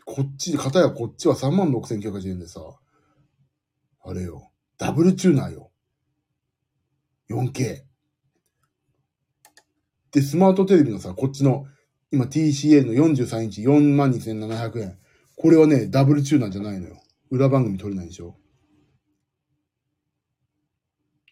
[0.06, 2.62] こっち、片やこっちは3万6980円でさ、
[4.04, 5.72] あれよ、ダブルチューナーよ。
[7.30, 7.84] 4K。
[10.12, 11.68] で、スマートテレビのさ、こっちの、
[12.12, 14.98] 今 TCL の43インチ42,700円。
[15.36, 17.00] これはね、ダブルチューナーじゃないのよ。
[17.30, 18.36] 裏番組撮れないでしょ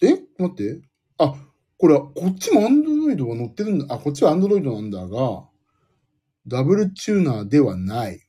[0.03, 0.81] え待って。
[1.17, 1.35] あ、
[1.77, 3.95] これは、こっちもアンドロイドが載ってるんだ。
[3.95, 5.47] あ、こっちはアンドロイドなんだが、
[6.47, 8.27] ダブルチューナーではない。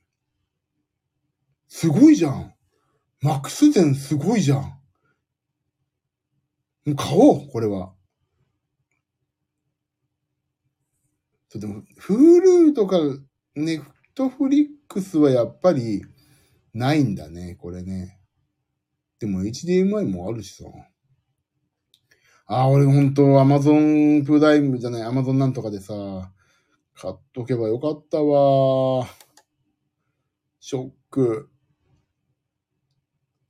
[1.69, 2.55] すごいじゃん。
[3.21, 4.61] マックスゼンすごいじゃん。
[4.61, 4.73] も
[6.87, 7.95] う買おう、これは。
[11.49, 12.99] そう、でも、フールーとか、
[13.55, 13.85] ネッ
[14.15, 16.03] トフリックスはやっぱり、
[16.75, 18.21] ないんだね、これね。
[19.19, 20.65] でも HDMI もあるしさ。
[22.51, 26.32] ああ、俺ほんと Amazon プライムじゃない、Amazon なんとかでさ、
[26.94, 29.07] 買っとけばよかったわ。
[30.59, 31.51] ショック。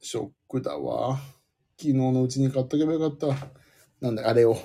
[0.00, 1.16] ショックだわ。
[1.78, 3.28] 昨日のうちに買っとけばよかった。
[4.00, 4.58] なんだ、あれを。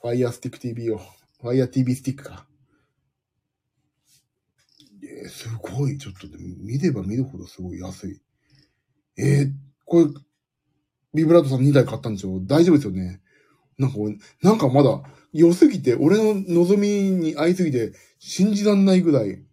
[0.00, 1.00] Fire Stick TV を。
[1.42, 2.46] Fire TV スティックか。
[5.02, 5.98] えー、すごい。
[5.98, 8.22] ちょっと見れば見るほどすごい安い。
[9.18, 9.52] えー、
[9.84, 10.04] これ、
[11.14, 12.40] ビブラートさん2台買ったんでしょ？
[12.46, 13.20] 大丈夫ですよね
[13.78, 15.02] なんか俺、なんかまだ
[15.32, 19.44] 良すぎて、俺の望みに合いすぎて信じらんないぐらい。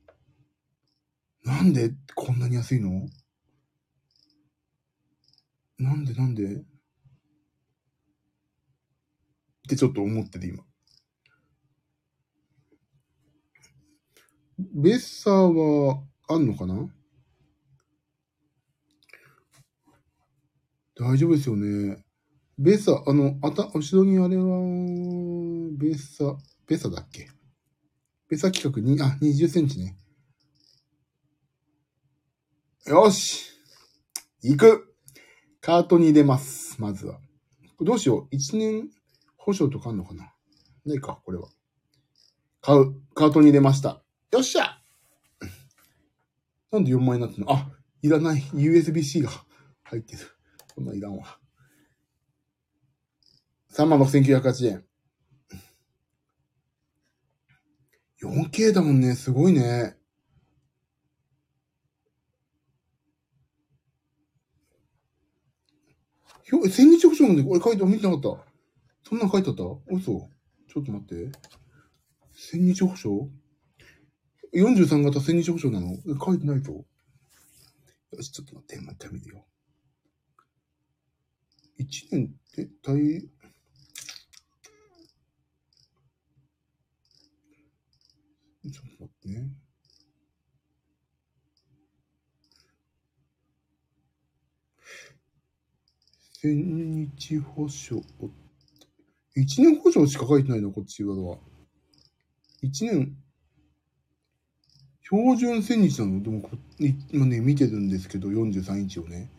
[1.44, 3.08] なんでこんなに安いの？
[5.80, 6.44] なんでなんで？
[6.56, 6.64] っ
[9.68, 10.64] てちょっと思ってて今。
[14.76, 16.88] ベッサーはあんのかな？
[20.96, 22.04] 大丈夫ですよね。
[22.64, 24.44] ベッサ、あの、あた、後ろにあれは、
[25.80, 26.38] ベッサ、
[26.68, 27.28] ベッサだっけ？
[28.30, 29.98] ベッサ企画に、あ、20センチね。
[32.86, 33.50] よし
[34.44, 34.94] 行く
[35.60, 36.80] カートに入れます。
[36.80, 37.20] まずは。
[37.80, 38.36] どうしよう。
[38.36, 38.90] 1年
[39.38, 40.32] 保証とかあんのかな？
[40.86, 41.48] ないか、これは。
[42.62, 42.94] 買う。
[43.16, 44.04] カートに入れました。
[44.32, 44.80] よっしゃ
[46.72, 47.52] なんで4万円になってんの？
[47.52, 47.72] あ、
[48.04, 48.42] いらない。
[48.54, 49.32] USB-C が
[49.82, 50.20] 入ってる。
[50.76, 51.40] こんないらんわ。
[53.86, 54.86] 36,980円。
[58.22, 59.16] 4K だもんね。
[59.16, 59.98] すごいね。
[66.44, 68.46] ひょ、千日保証なんで、これ書いて、見てなかった。
[69.08, 69.64] そんなん書いてあった？
[69.94, 70.30] 嘘。
[70.68, 71.32] ちょっと待って。
[72.34, 73.30] 千日保証
[74.54, 75.98] ?43 型千日保証なの？
[76.24, 76.72] 書いてないと。
[76.72, 76.86] よ
[78.22, 79.46] し、ちょっと待って、待ってみるよ。
[81.80, 89.52] 1年って大、ちょっと待ってね。
[96.42, 98.02] 千日保証。
[99.36, 101.38] 一年保証しか書いてないの、こっち側は。
[102.62, 103.16] 一年、
[105.04, 106.22] 標準千日なの？
[106.22, 106.50] でも
[107.12, 109.30] 今ね、見てるんですけど、43日をね。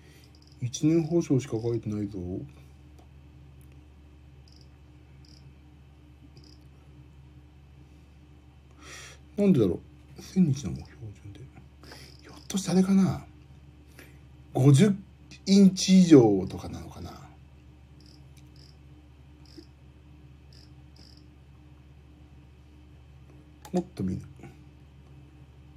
[0.61, 2.20] 一年保証しか書いてないぞ。
[9.37, 9.80] なんでだろ
[10.18, 10.91] う？1000日なの標
[11.22, 11.41] 準で。
[12.22, 13.24] ひょっとしてあれかな
[14.55, 14.97] ?50
[15.47, 17.11] インチ以上とかなのかな？
[23.72, 24.22] もっと見る。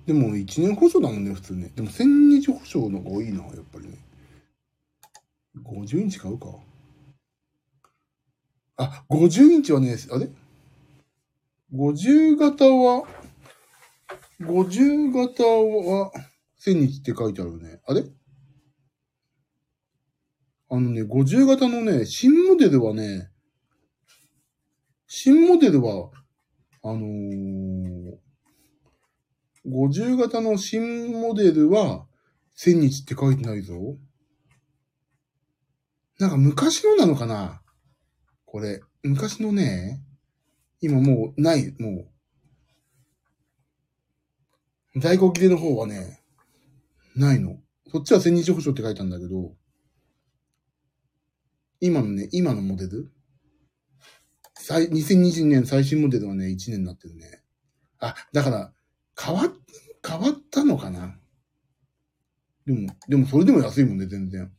[0.06, 1.72] でも1年保証だもんね、普通ね。
[1.76, 3.98] でも1000日保証の方が多いな、やっぱりね。
[5.64, 6.48] 50インチ買うか。
[8.78, 10.30] あ、50インチはね、あれ
[11.74, 13.08] ?50 型は、
[14.42, 16.12] 50型は、
[16.66, 17.82] 1000日って書いてあるね。
[17.88, 18.04] あれ？
[20.70, 23.30] あのね、50型のね、新モデルはね、
[25.08, 26.10] 新モデルは、
[26.84, 28.18] あのー、
[29.68, 32.08] 50型の新モデルは、
[32.58, 33.76] 1000日って書いてないぞ。
[36.20, 37.62] なんか昔のなのかな？
[38.46, 38.82] これ。
[39.04, 40.02] 昔のね、
[40.82, 42.15] 今もうない、もう。
[44.98, 46.22] 在庫切れの方はね、
[47.16, 47.58] ないの。
[47.92, 49.56] そっちは1000日保証って書いたんだけど、
[51.82, 53.12] 今のね、今のモデル
[54.56, 57.44] 最、2022年最新モデルはね、1年になってるね。
[58.00, 58.74] あ、だから、
[59.22, 59.54] 変わ、
[60.08, 61.18] 変わったのかな
[62.66, 64.52] でも、でもそれでも安いもんね、全然。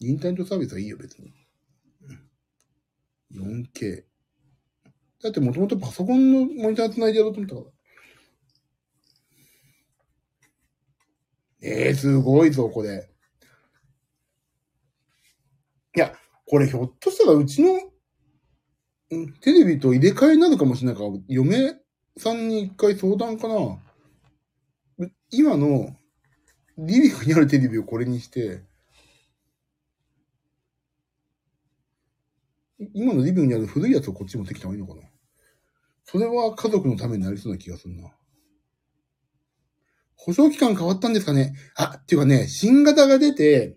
[0.00, 1.32] インターネットサービスはいいよ、別に。
[3.34, 4.09] 4K。
[5.22, 7.80] だってもともとパソコンのモニター繋いでやろうと思ったから。
[11.62, 13.10] ええー、すごいぞ、これ。
[15.94, 16.14] いや、
[16.46, 17.80] これひょっとしたらうちの、
[19.40, 21.74] テレビと入れ替えになるかもしれないから、嫁
[22.16, 23.78] さんに一回相談かな。
[25.30, 25.96] 今の、
[26.78, 28.62] リビングにあるテレビをこれにして、
[32.94, 35.09] 今のリビングにある古いやつをこっち持ってきた方がいいのかな
[36.10, 38.10] それは家族のためになりそうな気がするな。
[40.16, 43.76] 保証期間変わったんですかねあ、っていうかね、新型が出て、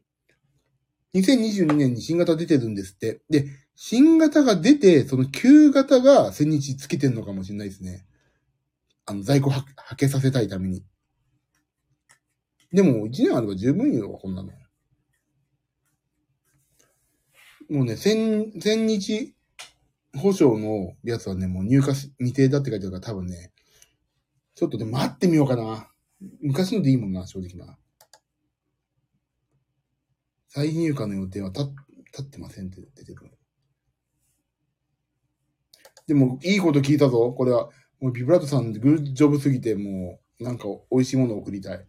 [1.13, 3.21] 2022年に新型出てるんですって。
[3.29, 8.03] で、新型が出て、その旧型が1000日つけてんのかもしれないですね。
[9.05, 10.83] あの、在庫は、はけさせたいために。
[12.71, 14.49] でも、1年あれば十分よ、こんなの。
[17.69, 19.35] もうね、千、千日
[20.15, 23.51] 保証のやつはね、もう入荷未定だって書いてあるから多分ね、
[24.55, 25.89] ちょっとで待ってみようかな。
[26.41, 27.77] 昔のでいいもんな、正直な。
[30.47, 31.71] 再入荷の予定は立
[32.21, 33.31] ってませんって出てくる。
[36.05, 37.33] でも、いいこと聞いたぞ。
[37.35, 41.87] これは、もうビブラートさんグッジョブすぎて、もう、なんか美味しいものを送りたい。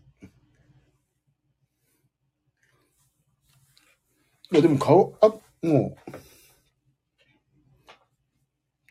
[4.53, 5.29] いや、でも顔、あ、
[5.67, 6.13] もう、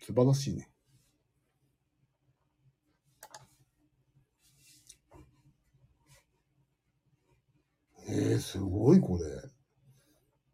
[0.06, 0.70] 素晴らしいね。
[8.10, 9.24] えー、すごいこれ。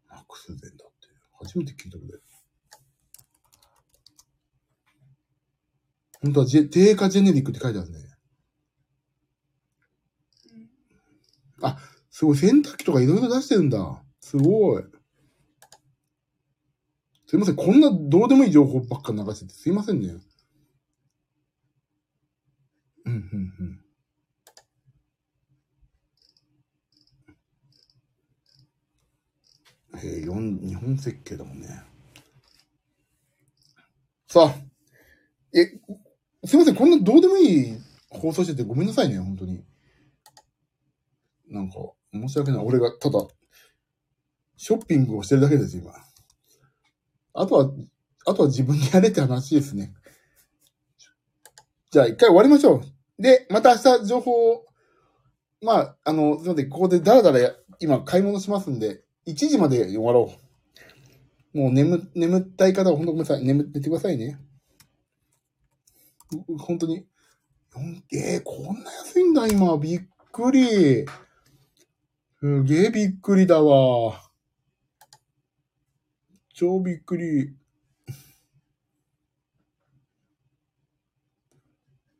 [0.08, 1.08] マックスデンだって。
[1.40, 2.18] 初めて聞いたこれ。
[6.22, 7.98] 本当はジェ、定価ジェネリックって書いてあるね。
[11.62, 11.76] あ、
[12.10, 12.36] すごい。
[12.36, 14.00] 洗濯機とかいろいろ出してるんだ。
[14.20, 14.84] すごい。
[17.30, 17.54] すいません。
[17.54, 20.16] こんなどうでもいい情報ばっか流しててすいませんね。
[23.06, 23.80] うん、うん、うん。
[30.02, 31.68] えー、日本設計だもんね。
[34.26, 34.54] さあ、
[35.56, 35.66] え、
[36.44, 37.78] すいません、こんなどうでもいい
[38.08, 39.62] 放送しててごめんなさいね、本当に。
[41.46, 41.76] なんか、
[42.12, 42.64] 申し訳ない。
[42.64, 43.24] 俺がただ、
[44.56, 46.09] ショッピングをしてるだけです、今。
[47.34, 47.70] あとは、
[48.26, 49.94] あとは自分でやれって話ですね。
[51.90, 53.22] じゃあ、一回終わりましょう。
[53.22, 54.66] で、また明日情報を
[55.62, 60.32] まあ、あの、すいません、ここでだらだら今買い物しますんで、1時まで終わろ
[61.54, 61.58] う。
[61.58, 63.44] もう眠、眠ったい方は本当ごめんなさい。
[63.44, 64.38] 眠っててくださいね。
[66.58, 67.06] 本当に。
[68.12, 69.76] えー、こんな安いんだ、今。
[69.76, 70.00] びっ
[70.32, 71.04] くり。
[72.38, 74.29] すげえびっくりだわ。
[76.60, 77.54] 超びっくり。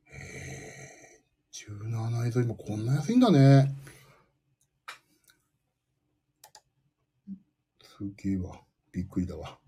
[0.07, 3.70] えー、17円と今こんな安いんだね。
[7.82, 8.62] すげえわ。
[8.93, 9.59] びっくりだわ。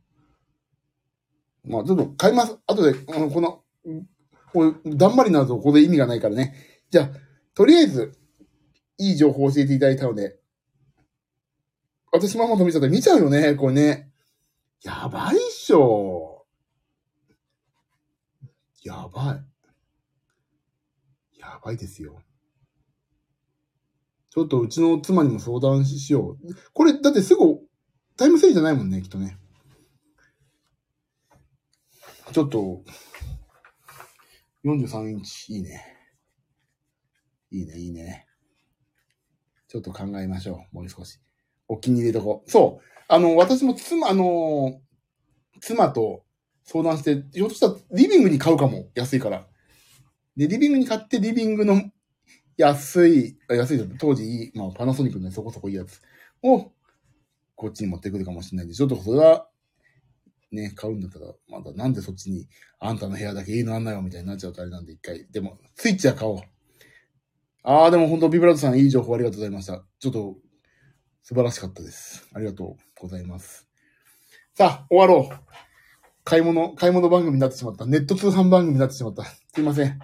[1.66, 2.56] まあ、ちょっと買います。
[2.66, 3.62] 後で、あの、この、
[4.54, 6.54] これ、だんまりなるとここで意味がないからね。
[6.90, 7.10] じゃあ、
[7.52, 8.12] とりあえず、
[8.96, 10.38] いい情報を教えていただいたので、
[12.10, 14.11] 私ママと見ちゃったら見ちゃうよね、これね。
[14.82, 16.44] やばいっしょ。
[18.82, 19.44] やばい。
[21.38, 22.20] やばいですよ。
[24.30, 26.54] ちょっとうちの妻にも相談しよう。
[26.72, 27.60] これ、だってすぐ
[28.16, 29.38] タイムセールじゃないもんね、きっとね。
[32.32, 32.82] ちょっと、
[34.64, 35.84] 43インチ、いいね。
[37.50, 38.26] いいね、いいね。
[39.68, 40.76] ちょっと考えましょう。
[40.76, 41.20] もう少し。
[41.68, 42.42] お気に入りとこ。
[42.46, 42.84] そう。
[43.12, 44.80] あの、私も妻、あの、
[45.60, 46.24] 妻と
[46.64, 48.88] 相談して、ひょっとしたらリビングに買うかも。
[48.94, 49.46] 安いから。
[50.34, 51.82] で、リビングに買って、リビングの
[52.56, 56.00] 安い、安い当時いい、まあパナソニックのねそこそこいいやつ
[56.42, 56.72] を、
[57.54, 59.46] こっちに持ってくるかもしれないんで、ちょっとそれは、
[60.50, 62.48] ね、買うんだったら、まだなんでそっちに、
[62.78, 65.26] あんたの部屋だけいいのあんなよ、みたいになっちゃうとあれなんで、一回。
[65.30, 66.38] でも、スイッチは買おう。
[67.62, 69.84] あー、でも本当ビブラートさんいい情報ありがとうございました。
[69.98, 70.38] ちょっと、
[71.24, 72.28] 素晴らしかったです。
[72.34, 73.66] ありがとうございます。
[74.54, 75.38] さあ、終わろう。
[76.24, 77.84] 買い物、買い物番組になってしまった。
[77.84, 79.24] ネット通販番組になってしまった。
[79.24, 79.98] すいません。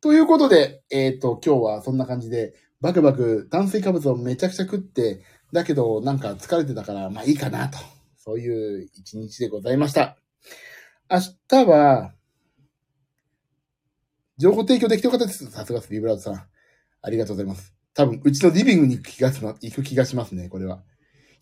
[0.00, 5.22] ということで、えっ、と、今日はそんな感じで、バクバク炭水化物をめちゃくちゃ食って、
[5.52, 7.78] だけどなんか疲れてたから、まあいいかなと。
[8.16, 10.16] そういう一日でございました。
[11.10, 11.18] 明
[11.48, 12.14] 日は、
[14.38, 15.50] 情報提供できてよかったです。
[15.50, 16.46] さすがです、ビブラードさん。
[17.02, 17.74] ありがとうございます。
[17.94, 20.82] 多分、うちのリビングに行く気が行く気がしますね、これは。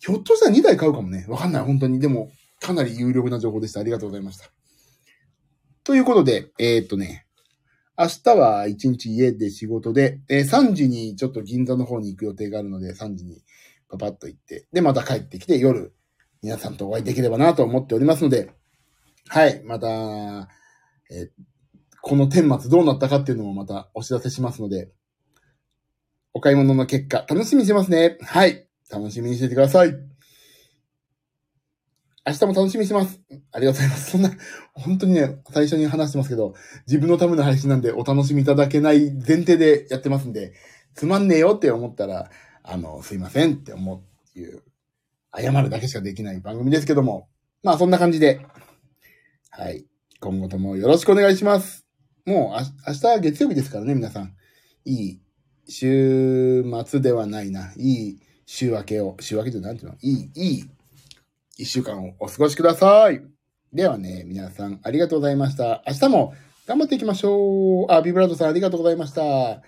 [0.01, 1.25] ひょっとしたら2台買うかもね。
[1.29, 1.99] わかんない、本当に。
[1.99, 3.79] でも、かなり有力な情報でした。
[3.79, 4.51] ありがとうございました。
[5.83, 7.27] ということで、えーっとね、
[7.95, 13.43] 明日は一日家で仕事で、えー3時にちょっと銀座の方に行く予定があるので、3時に
[13.89, 15.93] パパッと行って、で、また帰ってきて夜、
[16.41, 18.49] 皆さんとお会いできればなと思っておりますので、
[19.27, 19.87] はい、また、
[21.11, 21.29] えー
[22.03, 24.89] この顛末どうなったかっていうのもまたお知らせしますので、
[26.33, 28.17] お買い物の結果、楽しみにしてますね。
[28.21, 28.67] はい。
[28.91, 29.95] 楽しみにしててください。
[32.27, 33.19] 明日も楽しみにしてます。
[33.51, 34.11] ありがとうございます。
[34.11, 34.31] そんな、
[34.73, 36.53] 本当にね、最初に話してますけど、
[36.85, 40.53] 自分のための配信なんでお楽しみいただけない前提でやってますんで、
[40.93, 42.29] つまんねえよって思ったら、
[42.63, 44.03] あの、すいませんって思
[44.35, 44.61] ういう、
[45.35, 47.27] 謝るだけしかできない番組ですけども、
[47.63, 48.45] まあそんな感じで、
[49.49, 49.85] はい。
[50.19, 51.87] 今後ともよろしくお願いします。
[52.25, 54.35] もう明日は月曜日ですからね、皆さん。
[54.85, 55.21] いい
[55.67, 57.73] 週末ではないな。
[57.77, 58.19] いい
[58.53, 59.95] 週明けを、週明けってなんていうの？
[60.01, 60.69] いい、いい
[61.57, 63.21] 一週間をお過ごしください。
[63.71, 65.81] ではね、皆さんありがとうございました。
[65.87, 66.33] 明日も
[66.67, 67.91] 頑張っていきましょう。
[67.91, 69.61] あ、ビブラードさんありがとうございました。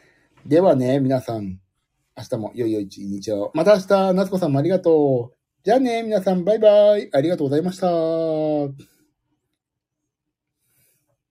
[0.46, 1.62] ではね、皆さん、
[2.18, 3.52] 明日も良い良い一日を。
[3.54, 5.38] また明日、夏子さんもありがとう。
[5.64, 7.10] じゃあね、皆さんバイバイ。
[7.14, 8.93] ありがとうございました。